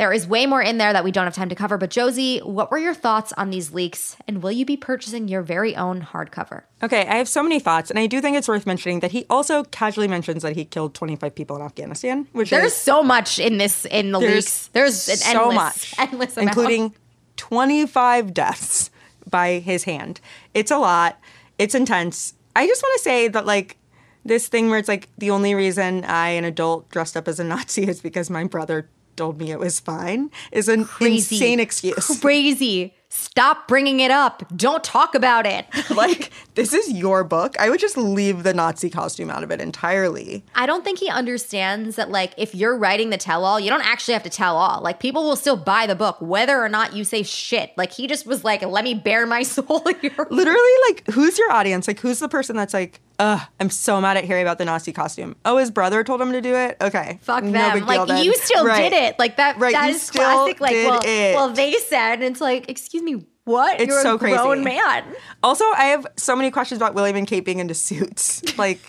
There 0.00 0.14
is 0.14 0.26
way 0.26 0.46
more 0.46 0.62
in 0.62 0.78
there 0.78 0.94
that 0.94 1.04
we 1.04 1.12
don't 1.12 1.26
have 1.26 1.34
time 1.34 1.50
to 1.50 1.54
cover, 1.54 1.76
but 1.76 1.90
Josie, 1.90 2.38
what 2.38 2.70
were 2.70 2.78
your 2.78 2.94
thoughts 2.94 3.34
on 3.34 3.50
these 3.50 3.74
leaks, 3.74 4.16
and 4.26 4.42
will 4.42 4.50
you 4.50 4.64
be 4.64 4.74
purchasing 4.74 5.28
your 5.28 5.42
very 5.42 5.76
own 5.76 6.00
hardcover? 6.00 6.62
Okay, 6.82 7.06
I 7.06 7.16
have 7.16 7.28
so 7.28 7.42
many 7.42 7.60
thoughts, 7.60 7.90
and 7.90 7.98
I 7.98 8.06
do 8.06 8.22
think 8.22 8.34
it's 8.34 8.48
worth 8.48 8.64
mentioning 8.64 9.00
that 9.00 9.10
he 9.10 9.26
also 9.28 9.64
casually 9.64 10.08
mentions 10.08 10.42
that 10.42 10.56
he 10.56 10.64
killed 10.64 10.94
25 10.94 11.34
people 11.34 11.54
in 11.56 11.60
Afghanistan, 11.60 12.26
which 12.32 12.48
There's 12.48 12.72
is 12.72 12.78
so 12.78 13.02
much 13.02 13.38
in 13.38 13.58
this 13.58 13.84
in 13.84 14.12
the 14.12 14.20
there's 14.20 14.34
leaks. 14.36 14.66
There's 14.68 15.08
an 15.10 15.16
so 15.16 15.50
endless, 15.50 15.54
much, 15.54 15.94
endless 15.98 16.36
amount. 16.38 16.48
including 16.56 16.94
25 17.36 18.32
deaths 18.32 18.90
by 19.28 19.58
his 19.58 19.84
hand. 19.84 20.22
It's 20.54 20.70
a 20.70 20.78
lot. 20.78 21.20
It's 21.58 21.74
intense. 21.74 22.32
I 22.56 22.66
just 22.66 22.82
want 22.82 22.96
to 22.96 23.02
say 23.02 23.28
that 23.28 23.44
like 23.44 23.76
this 24.24 24.48
thing 24.48 24.70
where 24.70 24.78
it's 24.78 24.88
like 24.88 25.10
the 25.18 25.28
only 25.28 25.54
reason 25.54 26.06
I, 26.06 26.30
an 26.30 26.44
adult, 26.46 26.88
dressed 26.88 27.18
up 27.18 27.28
as 27.28 27.38
a 27.38 27.44
Nazi 27.44 27.82
is 27.86 28.00
because 28.00 28.30
my 28.30 28.44
brother 28.44 28.88
told 29.16 29.38
me 29.38 29.50
it 29.50 29.58
was 29.58 29.80
fine 29.80 30.30
is 30.52 30.68
an 30.68 30.84
Crazy. 30.84 31.36
insane 31.36 31.60
excuse. 31.60 32.18
crazy. 32.22 32.94
Stop 33.12 33.66
bringing 33.66 33.98
it 33.98 34.12
up. 34.12 34.44
Don't 34.56 34.84
talk 34.84 35.16
about 35.16 35.44
it. 35.44 35.66
like 35.90 36.30
this 36.54 36.72
is 36.72 36.92
your 36.92 37.24
book. 37.24 37.58
I 37.58 37.68
would 37.68 37.80
just 37.80 37.96
leave 37.96 38.44
the 38.44 38.54
Nazi 38.54 38.88
costume 38.88 39.30
out 39.30 39.42
of 39.42 39.50
it 39.50 39.60
entirely. 39.60 40.44
I 40.54 40.64
don't 40.66 40.84
think 40.84 41.00
he 41.00 41.08
understands 41.08 41.96
that, 41.96 42.10
like, 42.10 42.34
if 42.36 42.54
you're 42.54 42.76
writing 42.78 43.10
the 43.10 43.16
tell 43.16 43.44
all, 43.44 43.58
you 43.58 43.68
don't 43.68 43.84
actually 43.84 44.14
have 44.14 44.22
to 44.22 44.30
tell 44.30 44.56
all. 44.56 44.80
Like, 44.80 45.00
people 45.00 45.24
will 45.24 45.34
still 45.36 45.56
buy 45.56 45.86
the 45.86 45.96
book, 45.96 46.18
whether 46.20 46.60
or 46.62 46.68
not 46.68 46.94
you 46.94 47.02
say 47.02 47.24
shit. 47.24 47.72
Like, 47.76 47.92
he 47.92 48.06
just 48.06 48.26
was 48.26 48.44
like, 48.44 48.62
let 48.62 48.84
me 48.84 48.94
bare 48.94 49.26
my 49.26 49.42
soul 49.54 49.82
here. 50.00 50.26
Literally, 50.30 50.70
like, 50.88 51.04
who's 51.10 51.36
your 51.36 51.50
audience? 51.50 51.88
Like, 51.88 51.98
who's 51.98 52.20
the 52.20 52.28
person 52.28 52.54
that's 52.56 52.74
like, 52.74 53.00
ugh, 53.20 53.40
I'm 53.60 53.70
so 53.70 54.00
mad 54.00 54.16
at 54.16 54.24
Harry 54.24 54.42
about 54.42 54.58
the 54.58 54.64
Nazi 54.64 54.92
costume. 54.92 55.36
Oh, 55.44 55.58
his 55.58 55.70
brother 55.70 56.02
told 56.02 56.20
him 56.20 56.32
to 56.32 56.40
do 56.40 56.54
it? 56.56 56.76
Okay. 56.80 57.18
Fuck 57.22 57.44
No 57.44 57.52
them. 57.52 57.86
like, 57.86 58.08
then. 58.08 58.24
you 58.24 58.34
still 58.34 58.64
Right. 58.64 58.90
did 58.90 58.92
it. 58.94 59.18
Like, 59.18 59.36
that, 59.36 59.58
Right, 59.58 59.72
that 59.72 59.88
you 59.88 59.94
is 59.94 60.02
still 60.02 60.22
classic. 60.24 60.60
Like, 60.60 60.72
well, 60.72 61.00
it. 61.04 61.34
well, 61.36 61.50
they 61.50 61.72
said, 61.74 62.14
and 62.14 62.24
it's 62.24 62.40
like, 62.40 62.68
excuse 62.70 63.02
me, 63.02 63.24
what? 63.44 63.80
It's 63.80 63.88
You're 63.88 64.02
so 64.02 64.14
a 64.14 64.18
grown 64.18 64.62
crazy. 64.64 64.76
man. 64.78 65.04
Also, 65.42 65.64
I 65.76 65.84
have 65.86 66.06
so 66.16 66.34
many 66.34 66.50
questions 66.50 66.78
about 66.80 66.94
William 66.94 67.16
and 67.16 67.26
Kate 67.26 67.44
being 67.44 67.58
into 67.60 67.74
suits. 67.74 68.42
Like, 68.58 68.80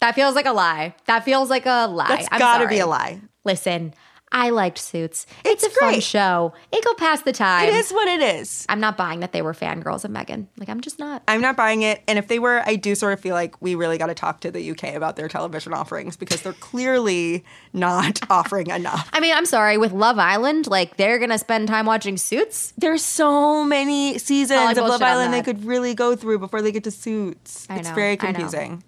That 0.00 0.14
feels 0.14 0.34
like 0.34 0.46
a 0.46 0.52
lie. 0.52 0.94
That 1.06 1.24
feels 1.24 1.48
like 1.50 1.66
a 1.66 1.86
lie. 1.88 2.08
that's 2.08 2.28
I'm 2.30 2.38
gotta 2.38 2.64
sorry. 2.64 2.74
be 2.76 2.80
a 2.80 2.86
lie. 2.86 3.20
Listen, 3.44 3.94
I 4.34 4.50
liked 4.50 4.78
Suits. 4.78 5.26
It's, 5.44 5.62
It's 5.62 5.74
a 5.76 5.78
fun 5.78 5.92
great. 5.92 6.02
show. 6.02 6.54
It 6.72 6.84
go 6.84 6.92
past 6.94 7.24
the 7.24 7.32
time. 7.32 7.68
It 7.68 7.74
is 7.74 7.92
what 7.92 8.08
it 8.08 8.20
is. 8.20 8.66
I'm 8.68 8.80
not 8.80 8.96
buying 8.96 9.20
that 9.20 9.30
they 9.30 9.42
were 9.42 9.54
fangirls 9.54 10.04
of 10.04 10.10
Meghan. 10.10 10.48
Like, 10.58 10.68
I'm 10.68 10.80
just 10.80 10.98
not. 10.98 11.22
I'm 11.28 11.40
not 11.40 11.56
buying 11.56 11.82
it. 11.82 12.02
And 12.08 12.18
if 12.18 12.26
they 12.26 12.40
were, 12.40 12.60
I 12.66 12.74
do 12.74 12.96
sort 12.96 13.12
of 13.12 13.20
feel 13.20 13.36
like 13.36 13.62
we 13.62 13.76
really 13.76 13.96
got 13.96 14.08
to 14.08 14.14
talk 14.14 14.40
to 14.40 14.50
the 14.50 14.72
UK 14.72 14.94
about 14.94 15.14
their 15.14 15.28
television 15.28 15.72
offerings 15.72 16.16
because 16.16 16.42
they're 16.42 16.52
clearly 16.52 17.44
not 17.72 18.20
offering 18.30 18.70
enough. 18.70 19.08
I 19.12 19.20
mean, 19.20 19.34
I'm 19.34 19.46
sorry. 19.46 19.78
With 19.78 19.92
Love 19.92 20.18
Island, 20.18 20.66
like, 20.66 20.96
they're 20.96 21.18
going 21.18 21.30
to 21.30 21.38
spend 21.38 21.68
time 21.68 21.86
watching 21.86 22.16
Suits. 22.16 22.72
There's 22.76 23.04
so 23.04 23.62
many 23.64 24.16
oh, 24.16 24.18
seasons 24.18 24.78
I'll 24.78 24.84
of 24.84 24.90
Love 24.90 25.02
Island 25.02 25.32
they 25.32 25.42
could 25.42 25.64
really 25.64 25.94
go 25.94 26.16
through 26.16 26.40
before 26.40 26.60
they 26.60 26.72
get 26.72 26.82
to 26.84 26.90
Suits. 26.90 27.68
I 27.70 27.78
it's 27.78 27.90
very 27.90 28.16
confusing. 28.16 28.82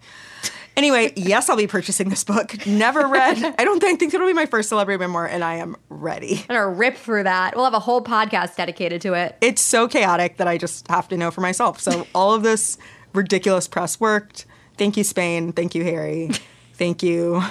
Anyway, 0.76 1.10
yes, 1.16 1.48
I'll 1.48 1.56
be 1.56 1.66
purchasing 1.66 2.10
this 2.10 2.22
book. 2.22 2.66
Never 2.66 3.06
read. 3.06 3.54
I 3.58 3.64
don't 3.64 3.80
think, 3.80 3.98
think 3.98 4.12
it'll 4.12 4.26
be 4.26 4.34
my 4.34 4.44
first 4.44 4.68
celebrity 4.68 4.98
memoir, 4.98 5.26
and 5.26 5.42
I 5.42 5.54
am 5.54 5.76
ready. 5.88 6.44
I'm 6.50 6.56
to 6.56 6.66
rip 6.66 6.98
through 6.98 7.22
that. 7.22 7.56
We'll 7.56 7.64
have 7.64 7.74
a 7.74 7.78
whole 7.78 8.04
podcast 8.04 8.56
dedicated 8.56 9.00
to 9.02 9.14
it. 9.14 9.36
It's 9.40 9.62
so 9.62 9.88
chaotic 9.88 10.36
that 10.36 10.46
I 10.46 10.58
just 10.58 10.86
have 10.88 11.08
to 11.08 11.16
know 11.16 11.30
for 11.30 11.40
myself. 11.40 11.80
So 11.80 12.06
all 12.14 12.34
of 12.34 12.42
this 12.42 12.76
ridiculous 13.14 13.66
press 13.66 13.98
worked. 13.98 14.44
Thank 14.76 14.98
you, 14.98 15.04
Spain. 15.04 15.52
Thank 15.52 15.74
you, 15.74 15.82
Harry. 15.82 16.30
Thank 16.74 17.02
you 17.02 17.42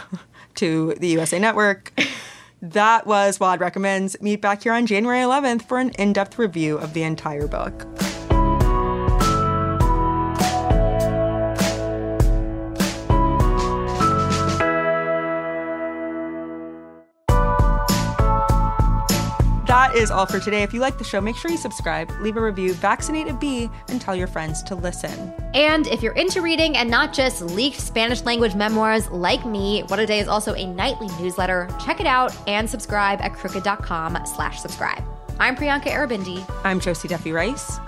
to 0.55 0.93
the 0.99 1.07
USA 1.07 1.39
Network. 1.39 1.99
That 2.61 3.07
was 3.07 3.39
Wad 3.39 3.59
Recommends. 3.59 4.21
Meet 4.21 4.41
back 4.41 4.63
here 4.63 4.73
on 4.73 4.85
January 4.85 5.19
11th 5.19 5.67
for 5.67 5.79
an 5.79 5.89
in 5.91 6.13
depth 6.13 6.37
review 6.37 6.77
of 6.77 6.93
the 6.93 7.01
entire 7.01 7.47
book. 7.47 7.87
Is 20.05 20.11
all 20.11 20.27
for 20.27 20.39
today. 20.39 20.61
If 20.61 20.71
you 20.71 20.81
like 20.81 20.99
the 20.99 21.03
show, 21.03 21.19
make 21.19 21.35
sure 21.35 21.49
you 21.49 21.57
subscribe, 21.57 22.11
leave 22.21 22.37
a 22.37 22.39
review, 22.41 22.75
vaccinate 22.75 23.27
a 23.27 23.33
bee, 23.33 23.71
and 23.89 23.99
tell 23.99 24.15
your 24.15 24.27
friends 24.27 24.61
to 24.61 24.75
listen. 24.75 25.33
And 25.55 25.87
if 25.87 26.03
you're 26.03 26.13
into 26.13 26.43
reading 26.43 26.77
and 26.77 26.91
not 26.91 27.11
just 27.11 27.41
leaked 27.41 27.81
Spanish 27.81 28.21
language 28.21 28.53
memoirs 28.53 29.09
like 29.09 29.43
me, 29.47 29.81
What 29.87 29.97
a 29.97 30.05
Day 30.05 30.19
is 30.19 30.27
also 30.27 30.53
a 30.53 30.67
nightly 30.67 31.07
newsletter. 31.19 31.67
Check 31.83 32.01
it 32.01 32.05
out 32.05 32.37
and 32.47 32.69
subscribe 32.69 33.19
at 33.21 33.33
crooked.com 33.33 34.19
slash 34.27 34.59
subscribe. 34.59 35.03
I'm 35.39 35.55
Priyanka 35.55 35.85
Aribindi. 35.85 36.47
I'm 36.63 36.79
Josie 36.79 37.07
Duffy 37.07 37.31
Rice. 37.31 37.79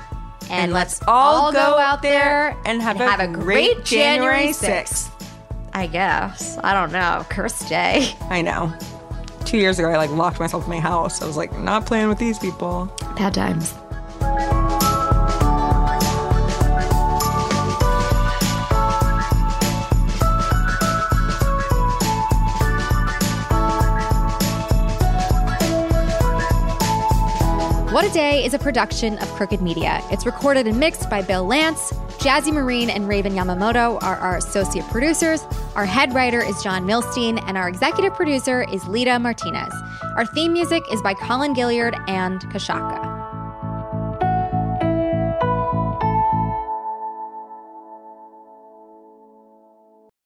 And, 0.50 0.74
let's 0.74 1.00
all 1.08 1.52
go 1.52 1.60
out 1.60 2.02
there 2.02 2.58
and 2.66 2.82
have, 2.82 3.00
a, 3.00 3.28
great 3.28 3.76
great 3.76 3.86
January 3.86 4.48
6th. 4.48 5.12
I 5.72 5.86
guess. 5.86 6.58
I 6.64 6.74
don't 6.74 6.92
know. 6.92 7.24
Curse 7.30 7.70
day. 7.70 8.16
I 8.22 8.42
know. 8.42 8.74
Two 9.48 9.58
years 9.58 9.80
ago, 9.80 9.90
I 9.90 9.96
like 9.96 10.12
locked 10.12 10.42
myself 10.42 10.66
in 10.66 10.70
my 10.70 10.80
house. 10.82 11.22
I 11.22 11.26
was 11.26 11.38
like, 11.38 11.58
not 11.58 11.86
playing 11.86 12.10
with 12.10 12.18
these 12.18 12.38
people. 12.38 12.92
Bad 13.16 13.34
times. 13.34 13.72
What 27.94 28.04
a 28.04 28.12
Day 28.12 28.44
is 28.44 28.54
a 28.54 28.60
production 28.60 29.18
of 29.20 29.30
Crooked 29.30 29.62
Media. 29.62 30.02
It's 30.12 30.26
recorded 30.26 30.68
and 30.68 30.78
mixed 30.78 31.10
by 31.10 31.22
Bill 31.22 31.46
Lance. 31.46 31.94
Jazzy 32.20 32.52
Marine 32.52 32.90
and 32.90 33.08
Raven 33.08 33.34
Yamamoto 33.34 34.02
are 34.02 34.16
our 34.16 34.38
associate 34.38 34.86
producers. 34.88 35.46
Our 35.76 35.86
head 35.86 36.16
writer 36.16 36.42
is 36.42 36.62
John 36.64 36.86
Milstein, 36.86 37.42
and 37.48 37.58
our 37.58 37.70
executive 37.70 38.16
producer 38.16 38.66
is 38.74 38.88
Lita 38.88 39.20
Martinez. 39.20 39.72
Our 40.16 40.26
theme 40.26 40.52
music 40.52 40.82
is 40.92 41.00
by 41.04 41.14
Colin 41.14 41.54
Gilliard 41.54 41.94
and 42.10 42.42
Kashaka. 42.50 43.06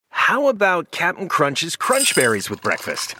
How 0.10 0.48
about 0.48 0.92
Cap'n 0.92 1.28
Crunch's 1.28 1.76
Crunch 1.76 2.16
Berries 2.16 2.50
with 2.50 2.62
breakfast? 2.62 3.16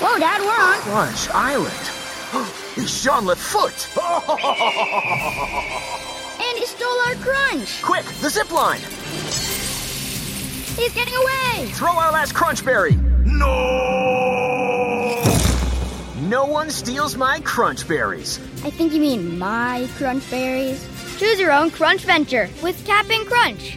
Whoa, 0.00 0.18
Dad, 0.20 0.40
we're 0.40 0.48
on. 0.48 0.78
Crunch 0.82 1.28
Island. 1.30 1.74
It's 2.76 3.02
Jean 3.02 3.26
Foot. 3.34 3.88
And 6.90 6.98
stole 6.98 7.00
our 7.00 7.14
crunch. 7.14 7.82
Quick, 7.82 8.04
the 8.20 8.30
zip 8.30 8.50
line. 8.52 8.80
He's 10.76 10.94
getting 10.94 11.14
away. 11.14 11.66
Throw 11.72 11.92
our 11.92 12.12
last 12.12 12.34
Crunch 12.34 12.64
Berry. 12.64 12.96
No! 13.24 14.50
no 16.30 16.46
one 16.46 16.70
steals 16.70 17.16
my 17.16 17.40
crunch 17.40 17.88
berries. 17.88 18.38
I 18.64 18.70
think 18.70 18.92
you 18.92 19.00
mean 19.00 19.36
my 19.38 19.88
crunch 19.96 20.30
berries. 20.30 20.88
Choose 21.18 21.40
your 21.40 21.52
own 21.52 21.70
crunch 21.70 22.02
venture 22.02 22.48
with 22.62 22.84
Cap'n 22.86 23.24
Crunch. 23.26 23.76